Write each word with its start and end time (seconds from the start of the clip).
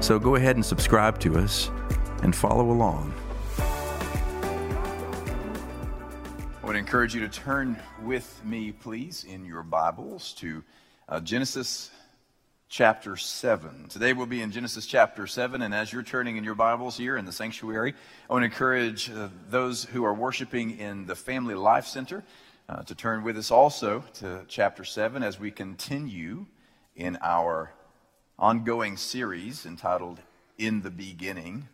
So 0.00 0.18
go 0.18 0.34
ahead 0.34 0.56
and 0.56 0.64
subscribe 0.64 1.18
to 1.20 1.38
us 1.38 1.70
and 2.22 2.36
follow 2.36 2.70
along. 2.70 3.12
I 6.62 6.66
would 6.66 6.76
encourage 6.76 7.14
you 7.14 7.20
to 7.22 7.28
turn 7.28 7.76
with 8.02 8.44
me, 8.44 8.72
please, 8.72 9.24
in 9.24 9.44
your 9.46 9.62
Bibles 9.62 10.34
to 10.34 10.62
uh, 11.08 11.20
Genesis 11.20 11.90
chapter 12.68 13.16
7. 13.16 13.88
Today 13.88 14.12
we'll 14.12 14.26
be 14.26 14.42
in 14.42 14.52
Genesis 14.52 14.86
chapter 14.86 15.26
7, 15.26 15.62
and 15.62 15.74
as 15.74 15.92
you're 15.92 16.02
turning 16.02 16.36
in 16.36 16.44
your 16.44 16.54
Bibles 16.54 16.96
here 16.96 17.16
in 17.16 17.24
the 17.24 17.32
sanctuary, 17.32 17.94
I 18.28 18.32
want 18.32 18.42
to 18.42 18.46
encourage 18.46 19.10
uh, 19.10 19.28
those 19.48 19.84
who 19.84 20.04
are 20.04 20.14
worshiping 20.14 20.78
in 20.78 21.06
the 21.06 21.16
Family 21.16 21.54
Life 21.54 21.86
Center 21.86 22.22
uh, 22.68 22.82
to 22.82 22.94
turn 22.94 23.24
with 23.24 23.38
us 23.38 23.50
also 23.50 24.04
to 24.14 24.44
chapter 24.46 24.84
7 24.84 25.22
as 25.22 25.40
we 25.40 25.50
continue 25.50 26.44
in 26.96 27.16
our 27.22 27.72
ongoing 28.38 28.98
series 28.98 29.64
entitled 29.64 30.20
In 30.58 30.82
the 30.82 30.90
Beginning. 30.90 31.68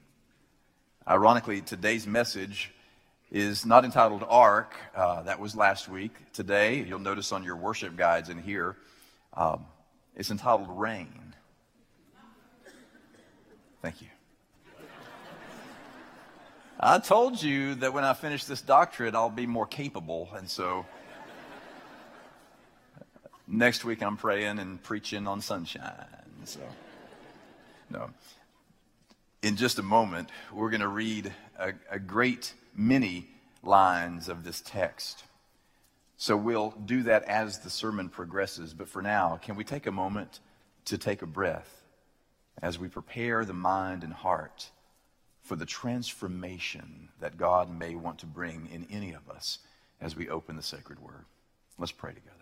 Ironically, 1.09 1.61
today's 1.61 2.07
message 2.07 2.73
is 3.33 3.67
not 3.67 3.85
entitled 3.85 4.25
Ark. 4.29 4.75
Uh, 4.95 5.23
that 5.23 5.41
was 5.41 5.57
last 5.57 5.89
week. 5.89 6.13
Today, 6.33 6.85
you'll 6.85 7.01
notice 7.01 7.33
on 7.33 7.43
your 7.43 7.57
worship 7.57 7.97
guides 7.97 8.29
in 8.29 8.39
here, 8.39 8.77
um, 9.35 9.67
it's 10.15 10.31
entitled 10.31 10.69
Rain. 10.71 11.35
Thank 13.81 14.01
you. 14.01 14.09
I 16.79 16.99
told 17.01 17.43
you 17.43 17.75
that 17.77 17.93
when 17.93 18.05
I 18.05 18.13
finish 18.13 18.45
this 18.45 18.61
doctorate, 18.61 19.15
I'll 19.17 19.31
be 19.31 19.47
more 19.47 19.67
capable. 19.67 20.29
And 20.37 20.49
so 20.49 20.87
next 23.49 23.85
week 23.85 24.03
I'm 24.03 24.17
praying 24.17 24.61
and 24.61 24.81
preaching 24.81 25.27
on 25.27 25.41
sunshine. 25.41 26.22
So, 26.45 26.61
no. 27.91 28.11
In 29.43 29.57
just 29.57 29.79
a 29.79 29.83
moment, 29.83 30.31
we're 30.53 30.71
going 30.71 30.81
to 30.81 30.89
read 30.89 31.33
a, 31.59 31.73
a 31.91 31.98
great 31.98 32.55
many 32.75 33.29
lines 33.62 34.29
of 34.29 34.45
this 34.45 34.61
text. 34.61 35.25
So 36.17 36.37
we'll 36.37 36.70
do 36.70 37.03
that 37.05 37.25
as 37.25 37.61
the 37.61 37.70
sermon 37.70 38.09
progresses. 38.09 38.75
But 38.75 38.89
for 38.89 39.03
now, 39.03 39.39
can 39.43 39.57
we 39.57 39.65
take 39.65 39.87
a 39.87 39.93
moment 39.93 40.41
to 40.87 40.98
take 40.98 41.23
a 41.23 41.27
breath 41.27 41.83
as 42.61 42.79
we 42.79 42.89
prepare 42.89 43.45
the 43.45 43.53
mind 43.53 44.05
and 44.05 44.13
heart 44.13 44.70
for 45.43 45.57
the 45.57 45.67
transformation 45.67 47.09
that 47.20 47.37
God 47.37 47.77
may 47.77 47.95
want 47.95 48.20
to 48.20 48.27
bring 48.27 48.69
in 48.73 48.87
any 48.91 49.13
of 49.13 49.29
us 49.29 49.59
as 50.01 50.15
we 50.15 50.29
open 50.29 50.57
the 50.57 50.63
sacred 50.63 51.01
word? 51.01 51.25
Let's 51.79 51.93
pray 51.93 52.13
together. 52.13 52.42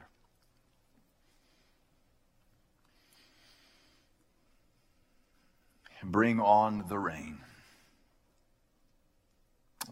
Bring 6.03 6.41
on 6.41 6.85
the 6.89 6.99
rain. 6.99 7.39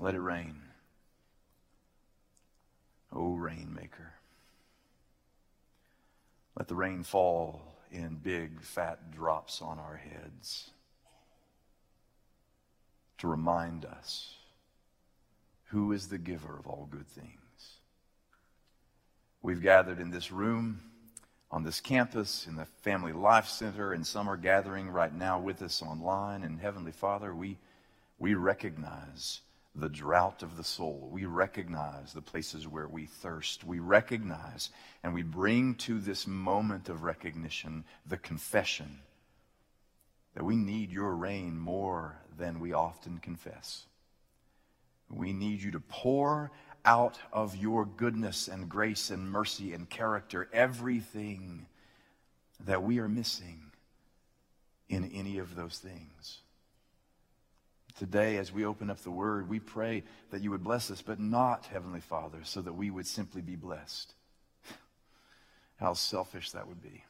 Let 0.00 0.14
it 0.14 0.20
rain. 0.20 0.62
O 3.12 3.34
rainmaker. 3.34 4.14
Let 6.56 6.68
the 6.68 6.74
rain 6.74 7.02
fall 7.02 7.62
in 7.90 8.16
big, 8.16 8.62
fat 8.62 9.10
drops 9.10 9.62
on 9.62 9.78
our 9.78 9.96
heads 9.96 10.70
to 13.18 13.28
remind 13.28 13.84
us 13.84 14.34
who 15.66 15.92
is 15.92 16.08
the 16.08 16.18
giver 16.18 16.56
of 16.58 16.66
all 16.66 16.88
good 16.90 17.06
things. 17.06 17.32
We've 19.42 19.62
gathered 19.62 20.00
in 20.00 20.10
this 20.10 20.32
room, 20.32 20.80
on 21.50 21.64
this 21.64 21.80
campus, 21.80 22.46
in 22.46 22.56
the 22.56 22.66
Family 22.82 23.12
Life 23.12 23.48
Center, 23.48 23.92
and 23.92 24.06
some 24.06 24.28
are 24.28 24.36
gathering 24.36 24.90
right 24.90 25.14
now 25.14 25.40
with 25.40 25.62
us 25.62 25.82
online. 25.82 26.42
And 26.42 26.60
Heavenly 26.60 26.92
Father, 26.92 27.34
we, 27.34 27.56
we 28.18 28.34
recognize 28.34 29.40
the 29.74 29.88
drought 29.88 30.42
of 30.42 30.56
the 30.56 30.64
soul. 30.64 31.08
We 31.10 31.24
recognize 31.24 32.12
the 32.12 32.20
places 32.20 32.66
where 32.66 32.88
we 32.88 33.06
thirst. 33.06 33.64
We 33.64 33.78
recognize 33.78 34.70
and 35.02 35.14
we 35.14 35.22
bring 35.22 35.76
to 35.76 36.00
this 36.00 36.26
moment 36.26 36.88
of 36.88 37.02
recognition 37.02 37.84
the 38.06 38.16
confession 38.16 39.00
that 40.34 40.44
we 40.44 40.56
need 40.56 40.90
your 40.90 41.14
rain 41.14 41.58
more 41.58 42.20
than 42.36 42.60
we 42.60 42.72
often 42.72 43.18
confess. 43.18 43.86
We 45.10 45.32
need 45.32 45.62
you 45.62 45.70
to 45.72 45.80
pour 45.80 46.50
out 46.84 47.18
of 47.32 47.56
your 47.56 47.84
goodness 47.84 48.48
and 48.48 48.68
grace 48.68 49.10
and 49.10 49.30
mercy 49.30 49.72
and 49.72 49.88
character 49.88 50.48
everything 50.52 51.66
that 52.66 52.82
we 52.82 52.98
are 52.98 53.08
missing 53.08 53.70
in 54.88 55.10
any 55.12 55.38
of 55.38 55.54
those 55.54 55.78
things. 55.78 56.38
Today, 57.98 58.36
as 58.36 58.52
we 58.52 58.64
open 58.64 58.90
up 58.90 59.00
the 59.00 59.10
word, 59.10 59.48
we 59.48 59.58
pray 59.58 60.04
that 60.30 60.40
you 60.40 60.50
would 60.50 60.62
bless 60.62 60.90
us, 60.90 61.02
but 61.02 61.18
not, 61.18 61.66
Heavenly 61.66 62.00
Father, 62.00 62.38
so 62.44 62.62
that 62.62 62.72
we 62.72 62.90
would 62.90 63.06
simply 63.06 63.42
be 63.42 63.56
blessed. 63.56 64.14
How 65.80 65.94
selfish 65.94 66.52
that 66.52 66.68
would 66.68 66.80
be. 66.80 67.04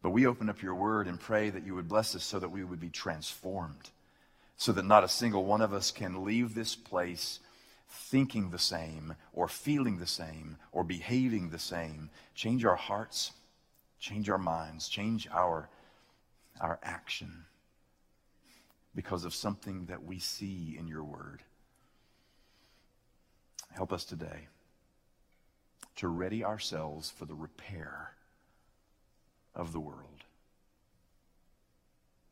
But 0.00 0.10
we 0.10 0.26
open 0.26 0.48
up 0.48 0.62
your 0.62 0.76
word 0.76 1.08
and 1.08 1.18
pray 1.18 1.50
that 1.50 1.66
you 1.66 1.74
would 1.74 1.88
bless 1.88 2.14
us 2.14 2.22
so 2.22 2.38
that 2.38 2.52
we 2.52 2.62
would 2.62 2.78
be 2.78 2.88
transformed, 2.88 3.90
so 4.56 4.70
that 4.72 4.84
not 4.84 5.02
a 5.02 5.08
single 5.08 5.44
one 5.44 5.60
of 5.60 5.72
us 5.72 5.90
can 5.90 6.24
leave 6.24 6.54
this 6.54 6.76
place 6.76 7.40
thinking 7.88 8.50
the 8.50 8.58
same, 8.58 9.14
or 9.32 9.48
feeling 9.48 9.98
the 9.98 10.06
same, 10.06 10.56
or 10.72 10.84
behaving 10.84 11.50
the 11.50 11.58
same. 11.58 12.10
Change 12.34 12.64
our 12.64 12.76
hearts, 12.76 13.32
change 13.98 14.28
our 14.28 14.38
minds, 14.38 14.88
change 14.88 15.28
our, 15.32 15.68
our 16.60 16.78
action 16.82 17.44
because 18.94 19.24
of 19.24 19.34
something 19.34 19.86
that 19.86 20.04
we 20.04 20.18
see 20.18 20.76
in 20.78 20.86
your 20.86 21.04
word. 21.04 21.42
Help 23.70 23.92
us 23.92 24.04
today 24.04 24.48
to 25.96 26.08
ready 26.08 26.44
ourselves 26.44 27.10
for 27.10 27.24
the 27.24 27.34
repair 27.34 28.12
of 29.54 29.72
the 29.72 29.80
world. 29.80 30.24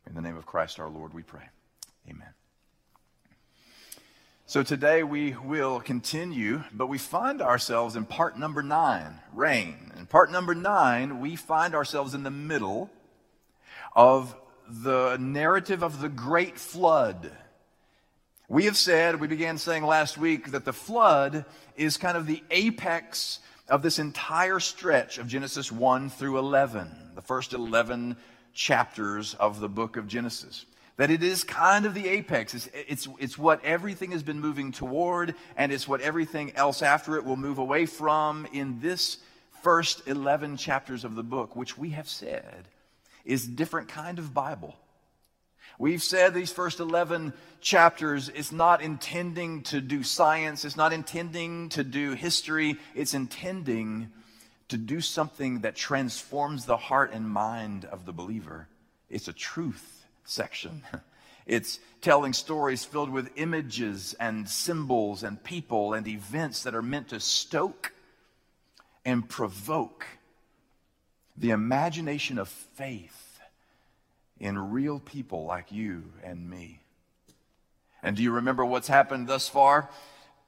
In 0.06 0.14
the 0.14 0.20
name 0.20 0.36
of 0.36 0.46
Christ 0.46 0.78
our 0.78 0.88
Lord, 0.88 1.12
we 1.12 1.22
pray. 1.22 1.48
Amen. 2.08 2.28
So 4.48 4.62
today 4.62 5.02
we 5.02 5.34
will 5.34 5.80
continue, 5.80 6.62
but 6.72 6.86
we 6.86 6.98
find 6.98 7.42
ourselves 7.42 7.96
in 7.96 8.04
part 8.04 8.38
number 8.38 8.62
nine, 8.62 9.18
rain. 9.34 9.90
In 9.98 10.06
part 10.06 10.30
number 10.30 10.54
nine, 10.54 11.18
we 11.18 11.34
find 11.34 11.74
ourselves 11.74 12.14
in 12.14 12.22
the 12.22 12.30
middle 12.30 12.88
of 13.96 14.36
the 14.68 15.16
narrative 15.16 15.82
of 15.82 16.00
the 16.00 16.08
great 16.08 16.60
flood. 16.60 17.32
We 18.48 18.66
have 18.66 18.76
said, 18.76 19.20
we 19.20 19.26
began 19.26 19.58
saying 19.58 19.82
last 19.82 20.16
week, 20.16 20.52
that 20.52 20.64
the 20.64 20.72
flood 20.72 21.44
is 21.74 21.96
kind 21.96 22.16
of 22.16 22.28
the 22.28 22.44
apex 22.52 23.40
of 23.68 23.82
this 23.82 23.98
entire 23.98 24.60
stretch 24.60 25.18
of 25.18 25.26
Genesis 25.26 25.72
1 25.72 26.08
through 26.08 26.38
11, 26.38 26.88
the 27.16 27.20
first 27.20 27.52
11 27.52 28.16
chapters 28.54 29.34
of 29.34 29.58
the 29.58 29.68
book 29.68 29.96
of 29.96 30.06
Genesis. 30.06 30.66
That 30.96 31.10
it 31.10 31.22
is 31.22 31.44
kind 31.44 31.84
of 31.84 31.92
the 31.92 32.08
apex. 32.08 32.54
It's, 32.54 32.70
it's, 32.72 33.08
it's 33.18 33.36
what 33.36 33.62
everything 33.64 34.12
has 34.12 34.22
been 34.22 34.40
moving 34.40 34.72
toward, 34.72 35.34
and 35.56 35.70
it's 35.70 35.86
what 35.86 36.00
everything 36.00 36.52
else 36.56 36.80
after 36.80 37.16
it 37.16 37.24
will 37.24 37.36
move 37.36 37.58
away 37.58 37.84
from 37.84 38.46
in 38.52 38.80
this 38.80 39.18
first 39.62 40.06
11 40.06 40.56
chapters 40.56 41.04
of 41.04 41.14
the 41.14 41.22
book, 41.22 41.54
which 41.54 41.76
we 41.76 41.90
have 41.90 42.08
said 42.08 42.68
is 43.24 43.46
a 43.46 43.50
different 43.50 43.88
kind 43.88 44.18
of 44.18 44.32
Bible. 44.32 44.76
We've 45.78 46.02
said 46.02 46.32
these 46.32 46.52
first 46.52 46.80
11 46.80 47.34
chapters, 47.60 48.30
it's 48.30 48.52
not 48.52 48.80
intending 48.80 49.62
to 49.64 49.80
do 49.82 50.02
science, 50.02 50.64
it's 50.64 50.76
not 50.76 50.92
intending 50.94 51.68
to 51.70 51.84
do 51.84 52.12
history, 52.12 52.78
it's 52.94 53.12
intending 53.12 54.10
to 54.68 54.78
do 54.78 55.00
something 55.02 55.60
that 55.60 55.76
transforms 55.76 56.64
the 56.64 56.76
heart 56.76 57.12
and 57.12 57.28
mind 57.28 57.84
of 57.84 58.06
the 58.06 58.12
believer. 58.12 58.68
It's 59.10 59.28
a 59.28 59.32
truth 59.32 59.95
section. 60.26 60.82
It's 61.46 61.78
telling 62.00 62.32
stories 62.32 62.84
filled 62.84 63.10
with 63.10 63.30
images 63.36 64.16
and 64.18 64.48
symbols 64.48 65.22
and 65.22 65.40
people 65.42 65.94
and 65.94 66.06
events 66.08 66.64
that 66.64 66.74
are 66.74 66.82
meant 66.82 67.10
to 67.10 67.20
stoke 67.20 67.92
and 69.04 69.28
provoke 69.28 70.04
the 71.36 71.50
imagination 71.50 72.38
of 72.38 72.48
faith 72.48 73.38
in 74.40 74.72
real 74.72 74.98
people 74.98 75.44
like 75.44 75.70
you 75.70 76.12
and 76.24 76.50
me. 76.50 76.80
And 78.02 78.16
do 78.16 78.22
you 78.22 78.32
remember 78.32 78.64
what's 78.64 78.88
happened 78.88 79.28
thus 79.28 79.48
far? 79.48 79.88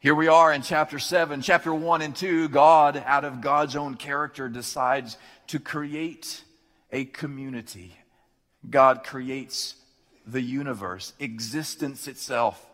Here 0.00 0.14
we 0.14 0.28
are 0.28 0.52
in 0.52 0.62
chapter 0.62 0.98
7, 0.98 1.42
chapter 1.42 1.72
1 1.72 2.02
and 2.02 2.14
2. 2.14 2.48
God, 2.48 3.02
out 3.06 3.24
of 3.24 3.40
God's 3.40 3.76
own 3.76 3.94
character, 3.94 4.48
decides 4.48 5.16
to 5.48 5.58
create 5.58 6.42
a 6.92 7.04
community. 7.04 7.97
God 8.70 9.04
creates 9.04 9.74
the 10.26 10.42
universe, 10.42 11.12
existence 11.18 12.08
itself. 12.08 12.64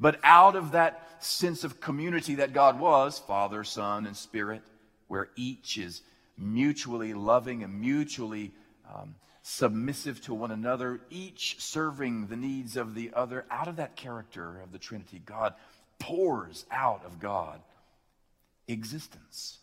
But 0.00 0.18
out 0.22 0.56
of 0.56 0.72
that 0.72 1.22
sense 1.24 1.64
of 1.64 1.80
community 1.80 2.36
that 2.36 2.52
God 2.52 2.80
was, 2.80 3.18
Father, 3.18 3.64
Son, 3.64 4.06
and 4.06 4.16
Spirit, 4.16 4.62
where 5.08 5.28
each 5.36 5.78
is 5.78 6.02
mutually 6.36 7.14
loving 7.14 7.62
and 7.62 7.80
mutually 7.80 8.52
um, 8.92 9.14
submissive 9.42 10.20
to 10.22 10.34
one 10.34 10.50
another, 10.50 11.00
each 11.10 11.60
serving 11.60 12.26
the 12.26 12.36
needs 12.36 12.76
of 12.76 12.94
the 12.94 13.10
other, 13.14 13.44
out 13.50 13.68
of 13.68 13.76
that 13.76 13.96
character 13.96 14.60
of 14.62 14.72
the 14.72 14.78
Trinity, 14.78 15.20
God 15.24 15.54
pours 15.98 16.64
out 16.70 17.04
of 17.04 17.20
God 17.20 17.60
existence 18.66 19.58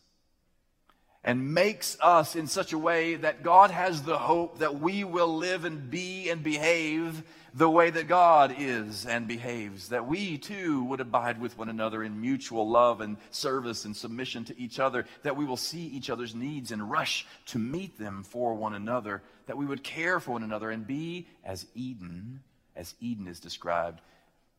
and 1.24 1.54
makes 1.54 1.98
us 2.02 2.36
in 2.36 2.48
such 2.48 2.74
a 2.74 2.78
way 2.78 3.16
that 3.16 3.44
God 3.44 3.70
has 3.70 4.02
the 4.02 4.18
hope 4.18 4.60
that 4.60 4.80
we 4.80 5.04
will 5.04 5.38
live 5.38 5.66
and 5.66 5.90
be 5.90 6.30
and 6.30 6.44
behave 6.44 7.24
the 7.54 7.70
way 7.70 7.90
that 7.90 8.08
God 8.08 8.56
is 8.58 9.06
and 9.06 9.28
behaves, 9.28 9.90
that 9.90 10.08
we 10.08 10.38
too 10.38 10.84
would 10.86 11.02
abide 11.02 11.40
with 11.40 11.58
one 11.58 11.70
another 11.70 12.02
in 12.02 12.22
mutual 12.22 12.68
love 12.68 13.02
and 13.02 13.18
service 13.30 13.86
and 13.86 13.96
submission 13.96 14.46
to 14.46 14.60
each 14.60 14.80
other, 14.80 15.06
that 15.24 15.36
we 15.36 15.46
will 15.46 15.58
see 15.58 15.86
each 15.88 16.10
other's 16.10 16.34
needs 16.34 16.72
and 16.72 16.90
rush 16.90 17.28
to 17.48 17.60
meet 17.60 18.00
them 18.00 18.24
for 18.24 18.56
one 18.56 18.74
another, 18.74 19.22
that 19.48 19.58
we 19.58 19.66
would 19.66 19.84
care 19.84 20.20
for 20.20 20.32
one 20.32 20.44
another 20.44 20.72
and 20.72 20.88
be 20.88 21.28
as 21.44 21.68
Eden, 21.76 22.42
as 22.76 22.96
Eden 23.02 23.28
is 23.28 23.40
described, 23.40 24.00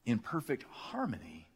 in 0.05 0.19
perfect 0.19 0.65
harmony 0.71 1.47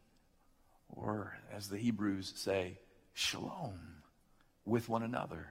or 0.89 1.37
as 1.55 1.69
the 1.69 1.77
Hebrews 1.77 2.33
say, 2.35 2.79
shalom 3.13 3.96
with 4.67 4.89
one 4.89 5.01
another. 5.01 5.47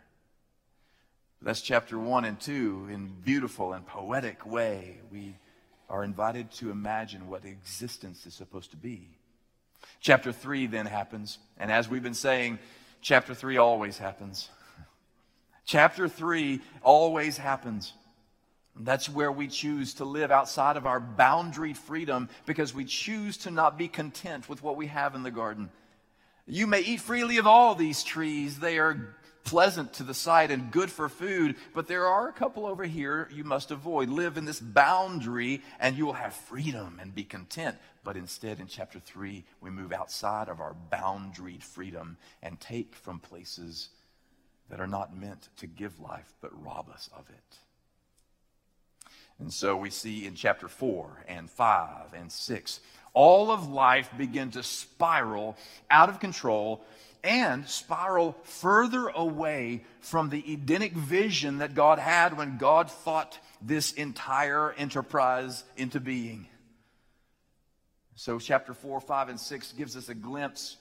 That's 1.42 1.60
chapter 1.60 1.98
one 1.98 2.24
and 2.24 2.38
two 2.38 2.88
in 2.90 3.12
beautiful 3.24 3.72
and 3.72 3.86
poetic 3.86 4.46
way. 4.46 5.00
We 5.10 5.36
are 5.88 6.04
invited 6.04 6.50
to 6.52 6.70
imagine 6.70 7.28
what 7.28 7.44
existence 7.44 8.26
is 8.26 8.34
supposed 8.34 8.70
to 8.72 8.76
be. 8.76 9.08
Chapter 10.00 10.32
three 10.32 10.66
then 10.66 10.86
happens, 10.86 11.38
and 11.58 11.70
as 11.70 11.88
we've 11.88 12.02
been 12.02 12.14
saying, 12.14 12.58
chapter 13.00 13.34
three 13.34 13.56
always 13.56 13.98
happens. 13.98 14.48
Chapter 15.64 16.08
three 16.08 16.60
always 16.82 17.36
happens. 17.36 17.92
That's 18.78 19.08
where 19.08 19.32
we 19.32 19.48
choose 19.48 19.94
to 19.94 20.04
live 20.04 20.30
outside 20.30 20.76
of 20.76 20.86
our 20.86 21.00
boundary 21.00 21.72
freedom 21.72 22.28
because 22.44 22.74
we 22.74 22.84
choose 22.84 23.38
to 23.38 23.50
not 23.50 23.78
be 23.78 23.88
content 23.88 24.48
with 24.48 24.62
what 24.62 24.76
we 24.76 24.88
have 24.88 25.14
in 25.14 25.22
the 25.22 25.30
garden. 25.30 25.70
You 26.46 26.66
may 26.66 26.80
eat 26.80 27.00
freely 27.00 27.38
of 27.38 27.46
all 27.46 27.74
these 27.74 28.04
trees. 28.04 28.58
They 28.58 28.78
are 28.78 29.16
pleasant 29.42 29.92
to 29.94 30.02
the 30.02 30.14
sight 30.14 30.50
and 30.50 30.70
good 30.70 30.90
for 30.90 31.08
food, 31.08 31.56
but 31.74 31.86
there 31.86 32.06
are 32.06 32.28
a 32.28 32.32
couple 32.32 32.66
over 32.66 32.84
here 32.84 33.28
you 33.32 33.44
must 33.44 33.70
avoid. 33.70 34.08
Live 34.08 34.36
in 34.36 34.44
this 34.44 34.60
boundary 34.60 35.62
and 35.80 35.96
you 35.96 36.06
will 36.06 36.12
have 36.12 36.34
freedom 36.34 36.98
and 37.00 37.14
be 37.14 37.24
content. 37.24 37.76
But 38.04 38.16
instead, 38.16 38.60
in 38.60 38.66
chapter 38.66 39.00
3, 39.00 39.44
we 39.60 39.70
move 39.70 39.92
outside 39.92 40.48
of 40.48 40.60
our 40.60 40.76
boundaried 40.92 41.62
freedom 41.62 42.16
and 42.42 42.60
take 42.60 42.94
from 42.94 43.18
places 43.18 43.88
that 44.68 44.80
are 44.80 44.86
not 44.86 45.16
meant 45.16 45.48
to 45.58 45.66
give 45.66 46.00
life 46.00 46.34
but 46.40 46.64
rob 46.64 46.88
us 46.90 47.08
of 47.16 47.28
it. 47.28 47.65
And 49.38 49.52
so 49.52 49.76
we 49.76 49.90
see 49.90 50.26
in 50.26 50.34
chapter 50.34 50.68
4 50.68 51.24
and 51.28 51.50
5 51.50 52.14
and 52.14 52.32
6, 52.32 52.80
all 53.12 53.50
of 53.50 53.68
life 53.68 54.10
begin 54.16 54.50
to 54.52 54.62
spiral 54.62 55.56
out 55.90 56.08
of 56.08 56.20
control 56.20 56.84
and 57.22 57.68
spiral 57.68 58.36
further 58.44 59.08
away 59.08 59.84
from 60.00 60.30
the 60.30 60.52
Edenic 60.52 60.92
vision 60.92 61.58
that 61.58 61.74
God 61.74 61.98
had 61.98 62.36
when 62.36 62.56
God 62.56 62.90
thought 62.90 63.38
this 63.60 63.92
entire 63.92 64.72
enterprise 64.72 65.64
into 65.76 66.00
being. 66.00 66.46
So, 68.14 68.38
chapter 68.38 68.72
4, 68.72 69.00
5, 69.00 69.28
and 69.28 69.40
6 69.40 69.72
gives 69.72 69.96
us 69.96 70.08
a 70.08 70.14
glimpse 70.14 70.78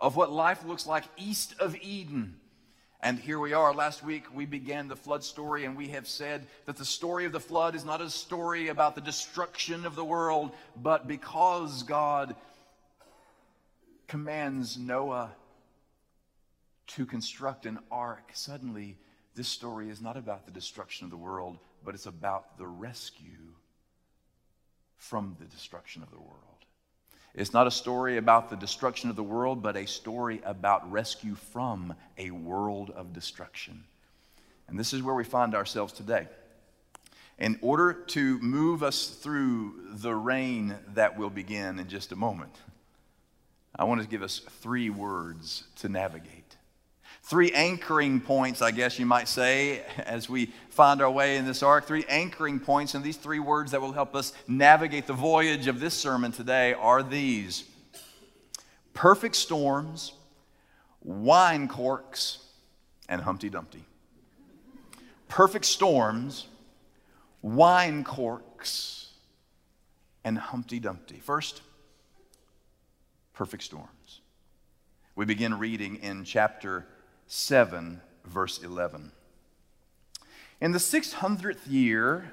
of 0.00 0.16
what 0.16 0.32
life 0.32 0.64
looks 0.64 0.86
like 0.86 1.04
east 1.18 1.54
of 1.58 1.76
Eden 1.82 2.39
and 3.02 3.18
here 3.18 3.38
we 3.38 3.52
are. 3.52 3.72
Last 3.72 4.04
week 4.04 4.24
we 4.34 4.46
began 4.46 4.88
the 4.88 4.96
flood 4.96 5.24
story, 5.24 5.64
and 5.64 5.76
we 5.76 5.88
have 5.88 6.06
said 6.06 6.46
that 6.66 6.76
the 6.76 6.84
story 6.84 7.24
of 7.24 7.32
the 7.32 7.40
flood 7.40 7.74
is 7.74 7.84
not 7.84 8.00
a 8.00 8.10
story 8.10 8.68
about 8.68 8.94
the 8.94 9.00
destruction 9.00 9.86
of 9.86 9.94
the 9.94 10.04
world, 10.04 10.50
but 10.76 11.08
because 11.08 11.82
God 11.82 12.36
commands 14.06 14.76
Noah 14.76 15.30
to 16.88 17.06
construct 17.06 17.64
an 17.66 17.78
ark, 17.90 18.30
suddenly 18.34 18.98
this 19.34 19.48
story 19.48 19.88
is 19.88 20.02
not 20.02 20.16
about 20.16 20.44
the 20.44 20.52
destruction 20.52 21.04
of 21.04 21.10
the 21.10 21.16
world, 21.16 21.56
but 21.84 21.94
it's 21.94 22.06
about 22.06 22.58
the 22.58 22.66
rescue 22.66 23.54
from 24.96 25.36
the 25.38 25.46
destruction 25.46 26.02
of 26.02 26.10
the 26.10 26.18
world. 26.18 26.49
It's 27.34 27.52
not 27.52 27.66
a 27.66 27.70
story 27.70 28.16
about 28.16 28.50
the 28.50 28.56
destruction 28.56 29.08
of 29.08 29.16
the 29.16 29.22
world, 29.22 29.62
but 29.62 29.76
a 29.76 29.86
story 29.86 30.40
about 30.44 30.90
rescue 30.90 31.34
from 31.34 31.94
a 32.18 32.30
world 32.30 32.90
of 32.90 33.12
destruction. 33.12 33.84
And 34.68 34.78
this 34.78 34.92
is 34.92 35.02
where 35.02 35.14
we 35.14 35.24
find 35.24 35.54
ourselves 35.54 35.92
today. 35.92 36.28
In 37.38 37.58
order 37.62 37.92
to 37.92 38.38
move 38.40 38.82
us 38.82 39.08
through 39.08 39.74
the 39.94 40.14
rain 40.14 40.76
that 40.94 41.16
will 41.16 41.30
begin 41.30 41.78
in 41.78 41.88
just 41.88 42.12
a 42.12 42.16
moment, 42.16 42.54
I 43.74 43.84
want 43.84 44.02
to 44.02 44.08
give 44.08 44.22
us 44.22 44.40
three 44.60 44.90
words 44.90 45.64
to 45.76 45.88
navigate. 45.88 46.39
Three 47.30 47.52
anchoring 47.52 48.20
points, 48.20 48.60
I 48.60 48.72
guess 48.72 48.98
you 48.98 49.06
might 49.06 49.28
say, 49.28 49.84
as 49.98 50.28
we 50.28 50.46
find 50.70 51.00
our 51.00 51.08
way 51.08 51.36
in 51.36 51.44
this 51.44 51.62
ark. 51.62 51.86
Three 51.86 52.04
anchoring 52.08 52.58
points, 52.58 52.96
and 52.96 53.04
these 53.04 53.16
three 53.16 53.38
words 53.38 53.70
that 53.70 53.80
will 53.80 53.92
help 53.92 54.16
us 54.16 54.32
navigate 54.48 55.06
the 55.06 55.12
voyage 55.12 55.68
of 55.68 55.78
this 55.78 55.94
sermon 55.94 56.32
today 56.32 56.74
are 56.74 57.04
these 57.04 57.62
perfect 58.94 59.36
storms, 59.36 60.12
wine 61.04 61.68
corks, 61.68 62.38
and 63.08 63.22
Humpty 63.22 63.48
Dumpty. 63.48 63.84
Perfect 65.28 65.66
storms, 65.66 66.48
wine 67.42 68.02
corks, 68.02 69.12
and 70.24 70.36
Humpty 70.36 70.80
Dumpty. 70.80 71.20
First, 71.20 71.62
perfect 73.34 73.62
storms. 73.62 74.20
We 75.14 75.26
begin 75.26 75.60
reading 75.60 75.94
in 76.02 76.24
chapter 76.24 76.88
7, 77.32 78.00
verse 78.24 78.60
11. 78.60 79.12
In 80.60 80.72
the 80.72 80.78
600th 80.78 81.60
year 81.68 82.32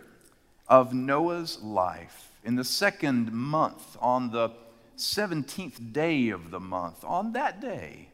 of 0.67 0.91
Noah's 0.91 1.61
life, 1.61 2.31
in 2.43 2.55
the 2.55 2.63
second 2.63 3.31
month, 3.31 3.95
on 4.01 4.31
the 4.31 4.49
17th 4.97 5.93
day 5.93 6.29
of 6.29 6.49
the 6.49 6.59
month, 6.59 7.03
on 7.03 7.33
that 7.33 7.61
day, 7.61 8.09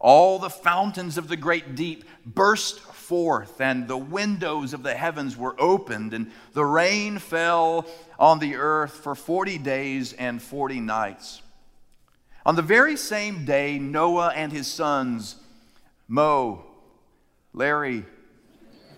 all 0.00 0.40
the 0.40 0.50
fountains 0.50 1.16
of 1.16 1.28
the 1.28 1.36
great 1.36 1.76
deep 1.76 2.02
burst 2.26 2.80
forth, 2.80 3.60
and 3.60 3.86
the 3.86 3.96
windows 3.96 4.74
of 4.74 4.82
the 4.82 4.96
heavens 4.96 5.36
were 5.36 5.54
opened, 5.60 6.12
and 6.12 6.32
the 6.54 6.64
rain 6.64 7.20
fell 7.20 7.86
on 8.18 8.40
the 8.40 8.56
earth 8.56 8.94
for 8.94 9.14
40 9.14 9.58
days 9.58 10.12
and 10.14 10.42
40 10.42 10.80
nights. 10.80 11.40
On 12.44 12.56
the 12.56 12.62
very 12.62 12.96
same 12.96 13.44
day, 13.44 13.78
Noah 13.78 14.32
and 14.34 14.50
his 14.50 14.66
sons 14.66 15.36
Moe, 16.10 16.64
Larry, 17.52 18.04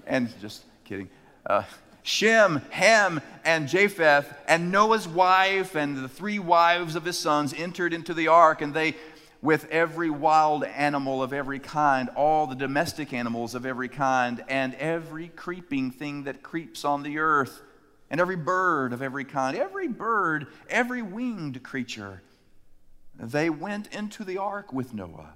and 0.06 0.32
just 0.40 0.64
kidding. 0.84 1.10
Uh, 1.44 1.64
Shem, 2.02 2.62
Ham, 2.70 3.20
and 3.44 3.68
Japheth, 3.68 4.32
and 4.48 4.72
Noah's 4.72 5.06
wife, 5.06 5.74
and 5.74 5.98
the 5.98 6.08
three 6.08 6.38
wives 6.38 6.96
of 6.96 7.04
his 7.04 7.18
sons 7.18 7.52
entered 7.52 7.92
into 7.92 8.14
the 8.14 8.28
ark, 8.28 8.62
and 8.62 8.72
they, 8.72 8.96
with 9.42 9.68
every 9.70 10.08
wild 10.08 10.64
animal 10.64 11.22
of 11.22 11.34
every 11.34 11.58
kind, 11.58 12.08
all 12.16 12.46
the 12.46 12.56
domestic 12.56 13.12
animals 13.12 13.54
of 13.54 13.66
every 13.66 13.90
kind, 13.90 14.42
and 14.48 14.74
every 14.76 15.28
creeping 15.28 15.90
thing 15.90 16.24
that 16.24 16.42
creeps 16.42 16.82
on 16.82 17.02
the 17.02 17.18
earth, 17.18 17.60
and 18.08 18.22
every 18.22 18.36
bird 18.36 18.94
of 18.94 19.02
every 19.02 19.26
kind, 19.26 19.54
every 19.54 19.86
bird, 19.86 20.46
every 20.70 21.02
winged 21.02 21.62
creature, 21.62 22.22
they 23.20 23.50
went 23.50 23.94
into 23.94 24.24
the 24.24 24.38
ark 24.38 24.72
with 24.72 24.94
Noah 24.94 25.34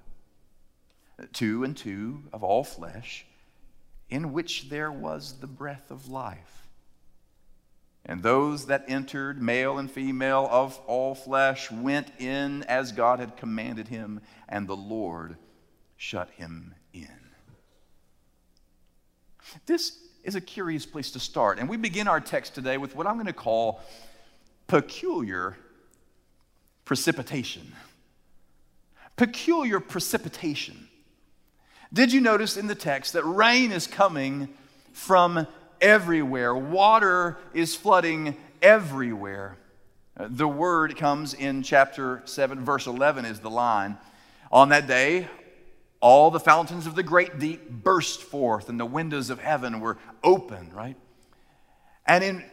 two 1.33 1.63
and 1.63 1.75
two 1.75 2.23
of 2.31 2.43
all 2.43 2.63
flesh, 2.63 3.25
in 4.09 4.33
which 4.33 4.69
there 4.69 4.91
was 4.91 5.39
the 5.39 5.47
breath 5.47 5.91
of 5.91 6.09
life. 6.09 6.67
And 8.05 8.23
those 8.23 8.67
that 8.67 8.85
entered, 8.87 9.41
male 9.41 9.77
and 9.77 9.91
female 9.91 10.47
of 10.49 10.79
all 10.87 11.13
flesh, 11.13 11.69
went 11.69 12.09
in 12.19 12.63
as 12.63 12.93
God 12.93 13.19
had 13.19 13.35
commanded 13.35 13.89
him, 13.89 14.21
and 14.47 14.65
the 14.65 14.77
Lord 14.77 15.35
shut 15.97 16.29
him 16.31 16.73
in. 16.93 17.09
This 19.65 19.99
is 20.23 20.35
a 20.35 20.41
curious 20.41 20.85
place 20.85 21.11
to 21.11 21.19
start. 21.19 21.59
And 21.59 21.67
we 21.67 21.77
begin 21.77 22.07
our 22.07 22.19
text 22.19 22.55
today 22.55 22.77
with 22.77 22.95
what 22.95 23.07
I'm 23.07 23.15
going 23.15 23.27
to 23.27 23.33
call 23.33 23.81
peculiar 24.67 25.57
precipitation. 26.85 27.73
Peculiar 29.17 29.79
precipitation. 29.79 30.86
Did 31.93 32.11
you 32.11 32.19
notice 32.19 32.57
in 32.57 32.67
the 32.67 32.75
text 32.75 33.13
that 33.13 33.23
rain 33.23 33.71
is 33.71 33.87
coming 33.87 34.49
from 34.91 35.47
everywhere? 35.79 36.55
Water 36.55 37.37
is 37.53 37.75
flooding 37.75 38.35
everywhere. 38.61 39.57
Uh, 40.17 40.27
the 40.29 40.47
word 40.47 40.97
comes 40.97 41.33
in 41.33 41.63
chapter 41.63 42.21
7, 42.25 42.65
verse 42.65 42.87
11 42.87 43.25
is 43.25 43.39
the 43.39 43.49
line. 43.49 43.97
On 44.51 44.69
that 44.69 44.87
day, 44.87 45.27
all 46.01 46.29
the 46.29 46.39
fountains 46.39 46.87
of 46.87 46.95
the 46.95 47.03
great 47.03 47.39
deep 47.39 47.69
burst 47.69 48.21
forth, 48.21 48.69
and 48.69 48.79
the 48.79 48.85
windows 48.85 49.29
of 49.29 49.39
heaven 49.39 49.79
were 49.79 49.97
open, 50.23 50.71
right? 50.73 50.95
And 52.05 52.23
in 52.23 52.43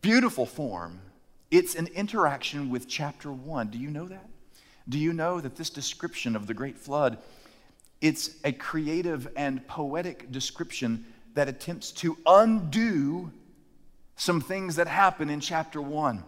beautiful 0.00 0.46
form, 0.46 1.00
it's 1.50 1.74
an 1.74 1.88
interaction 1.88 2.70
with 2.70 2.88
chapter 2.88 3.30
1. 3.30 3.68
Do 3.68 3.78
you 3.78 3.90
know 3.90 4.06
that? 4.06 4.28
Do 4.88 4.98
you 4.98 5.12
know 5.12 5.40
that 5.40 5.56
this 5.56 5.70
description 5.70 6.34
of 6.34 6.46
the 6.46 6.54
great 6.54 6.78
flood 6.78 7.18
it's 8.02 8.36
a 8.44 8.52
creative 8.52 9.28
and 9.36 9.66
poetic 9.66 10.30
description 10.30 11.06
that 11.34 11.48
attempts 11.48 11.92
to 11.92 12.18
undo 12.26 13.32
some 14.16 14.42
things 14.42 14.76
that 14.76 14.88
happen 14.88 15.30
in 15.30 15.40
chapter 15.40 15.80
1. 15.80 16.22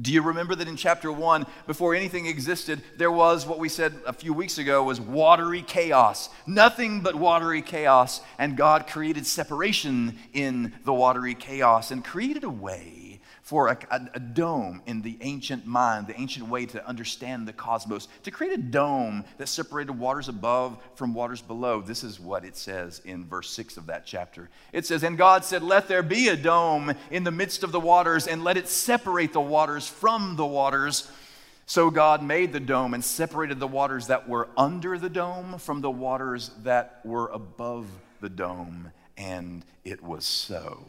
Do 0.00 0.12
you 0.12 0.22
remember 0.22 0.54
that 0.54 0.68
in 0.68 0.76
chapter 0.76 1.10
1, 1.10 1.46
before 1.66 1.94
anything 1.94 2.26
existed, 2.26 2.82
there 2.96 3.10
was 3.10 3.46
what 3.46 3.58
we 3.58 3.68
said 3.68 3.94
a 4.06 4.12
few 4.12 4.32
weeks 4.32 4.58
ago 4.58 4.84
was 4.84 5.00
watery 5.00 5.62
chaos. 5.62 6.28
Nothing 6.46 7.00
but 7.00 7.16
watery 7.16 7.60
chaos. 7.60 8.20
And 8.38 8.56
God 8.56 8.86
created 8.86 9.26
separation 9.26 10.16
in 10.32 10.72
the 10.84 10.94
watery 10.94 11.34
chaos 11.34 11.90
and 11.90 12.04
created 12.04 12.44
a 12.44 12.50
way 12.50 13.09
for 13.50 13.66
a, 13.66 13.76
a, 13.90 14.00
a, 14.14 14.20
dome 14.20 14.80
in 14.86 15.02
the 15.02 15.18
ancient 15.22 15.66
mind, 15.66 16.06
the 16.06 16.20
ancient 16.20 16.48
way 16.48 16.64
to 16.64 16.86
understand 16.86 17.48
the 17.48 17.52
cosmos, 17.52 18.06
to 18.22 18.30
create 18.30 18.52
a 18.52 18.62
dome 18.62 19.24
that 19.38 19.48
separated 19.48 19.90
waters 19.90 20.28
above 20.28 20.80
from 20.94 21.14
waters 21.14 21.42
below. 21.42 21.80
This 21.80 22.04
is 22.04 22.20
what 22.20 22.44
it 22.44 22.56
says 22.56 23.02
in 23.04 23.24
verse 23.24 23.50
6 23.50 23.76
of 23.76 23.86
that 23.86 24.06
chapter. 24.06 24.48
It 24.72 24.86
says, 24.86 25.02
And 25.02 25.18
God 25.18 25.44
said, 25.44 25.64
Let 25.64 25.88
there 25.88 26.04
be 26.04 26.28
a 26.28 26.36
dome 26.36 26.94
in 27.10 27.24
the 27.24 27.32
midst 27.32 27.64
of 27.64 27.72
the 27.72 27.80
waters, 27.80 28.28
and 28.28 28.44
let 28.44 28.56
it 28.56 28.68
separate 28.68 29.32
the 29.32 29.40
waters 29.40 29.88
from 29.88 30.36
the 30.36 30.46
waters. 30.46 31.10
So 31.66 31.90
God 31.90 32.22
made 32.22 32.52
the 32.52 32.60
dome 32.60 32.94
and 32.94 33.04
separated 33.04 33.58
the 33.58 33.66
waters 33.66 34.06
that 34.06 34.28
were 34.28 34.48
under 34.56 34.96
the 34.96 35.10
dome 35.10 35.58
from 35.58 35.80
the 35.80 35.90
waters 35.90 36.52
that 36.62 37.00
were 37.04 37.26
above 37.30 37.88
the 38.20 38.28
dome. 38.28 38.92
And 39.16 39.64
it 39.82 40.04
was 40.04 40.24
so. 40.24 40.84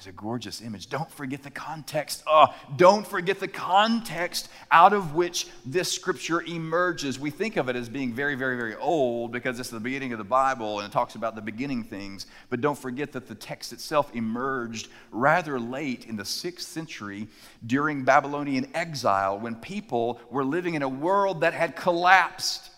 It's 0.00 0.06
a 0.06 0.12
gorgeous 0.12 0.62
image. 0.62 0.88
Don't 0.88 1.10
forget 1.10 1.42
the 1.42 1.50
context. 1.50 2.22
Oh, 2.26 2.46
don't 2.78 3.06
forget 3.06 3.38
the 3.38 3.46
context 3.46 4.48
out 4.70 4.94
of 4.94 5.14
which 5.14 5.46
this 5.66 5.92
scripture 5.92 6.40
emerges. 6.40 7.18
We 7.18 7.28
think 7.28 7.58
of 7.58 7.68
it 7.68 7.76
as 7.76 7.90
being 7.90 8.14
very, 8.14 8.34
very, 8.34 8.56
very 8.56 8.74
old 8.76 9.30
because 9.30 9.60
it's 9.60 9.68
the 9.68 9.78
beginning 9.78 10.12
of 10.12 10.18
the 10.18 10.24
Bible 10.24 10.80
and 10.80 10.88
it 10.88 10.90
talks 10.90 11.16
about 11.16 11.34
the 11.34 11.42
beginning 11.42 11.84
things. 11.84 12.24
But 12.48 12.62
don't 12.62 12.78
forget 12.78 13.12
that 13.12 13.28
the 13.28 13.34
text 13.34 13.74
itself 13.74 14.10
emerged 14.14 14.88
rather 15.10 15.60
late 15.60 16.06
in 16.06 16.16
the 16.16 16.24
sixth 16.24 16.68
century 16.68 17.28
during 17.66 18.02
Babylonian 18.02 18.70
exile 18.72 19.38
when 19.38 19.54
people 19.54 20.18
were 20.30 20.46
living 20.46 20.76
in 20.76 20.80
a 20.80 20.88
world 20.88 21.42
that 21.42 21.52
had 21.52 21.76
collapsed 21.76 22.70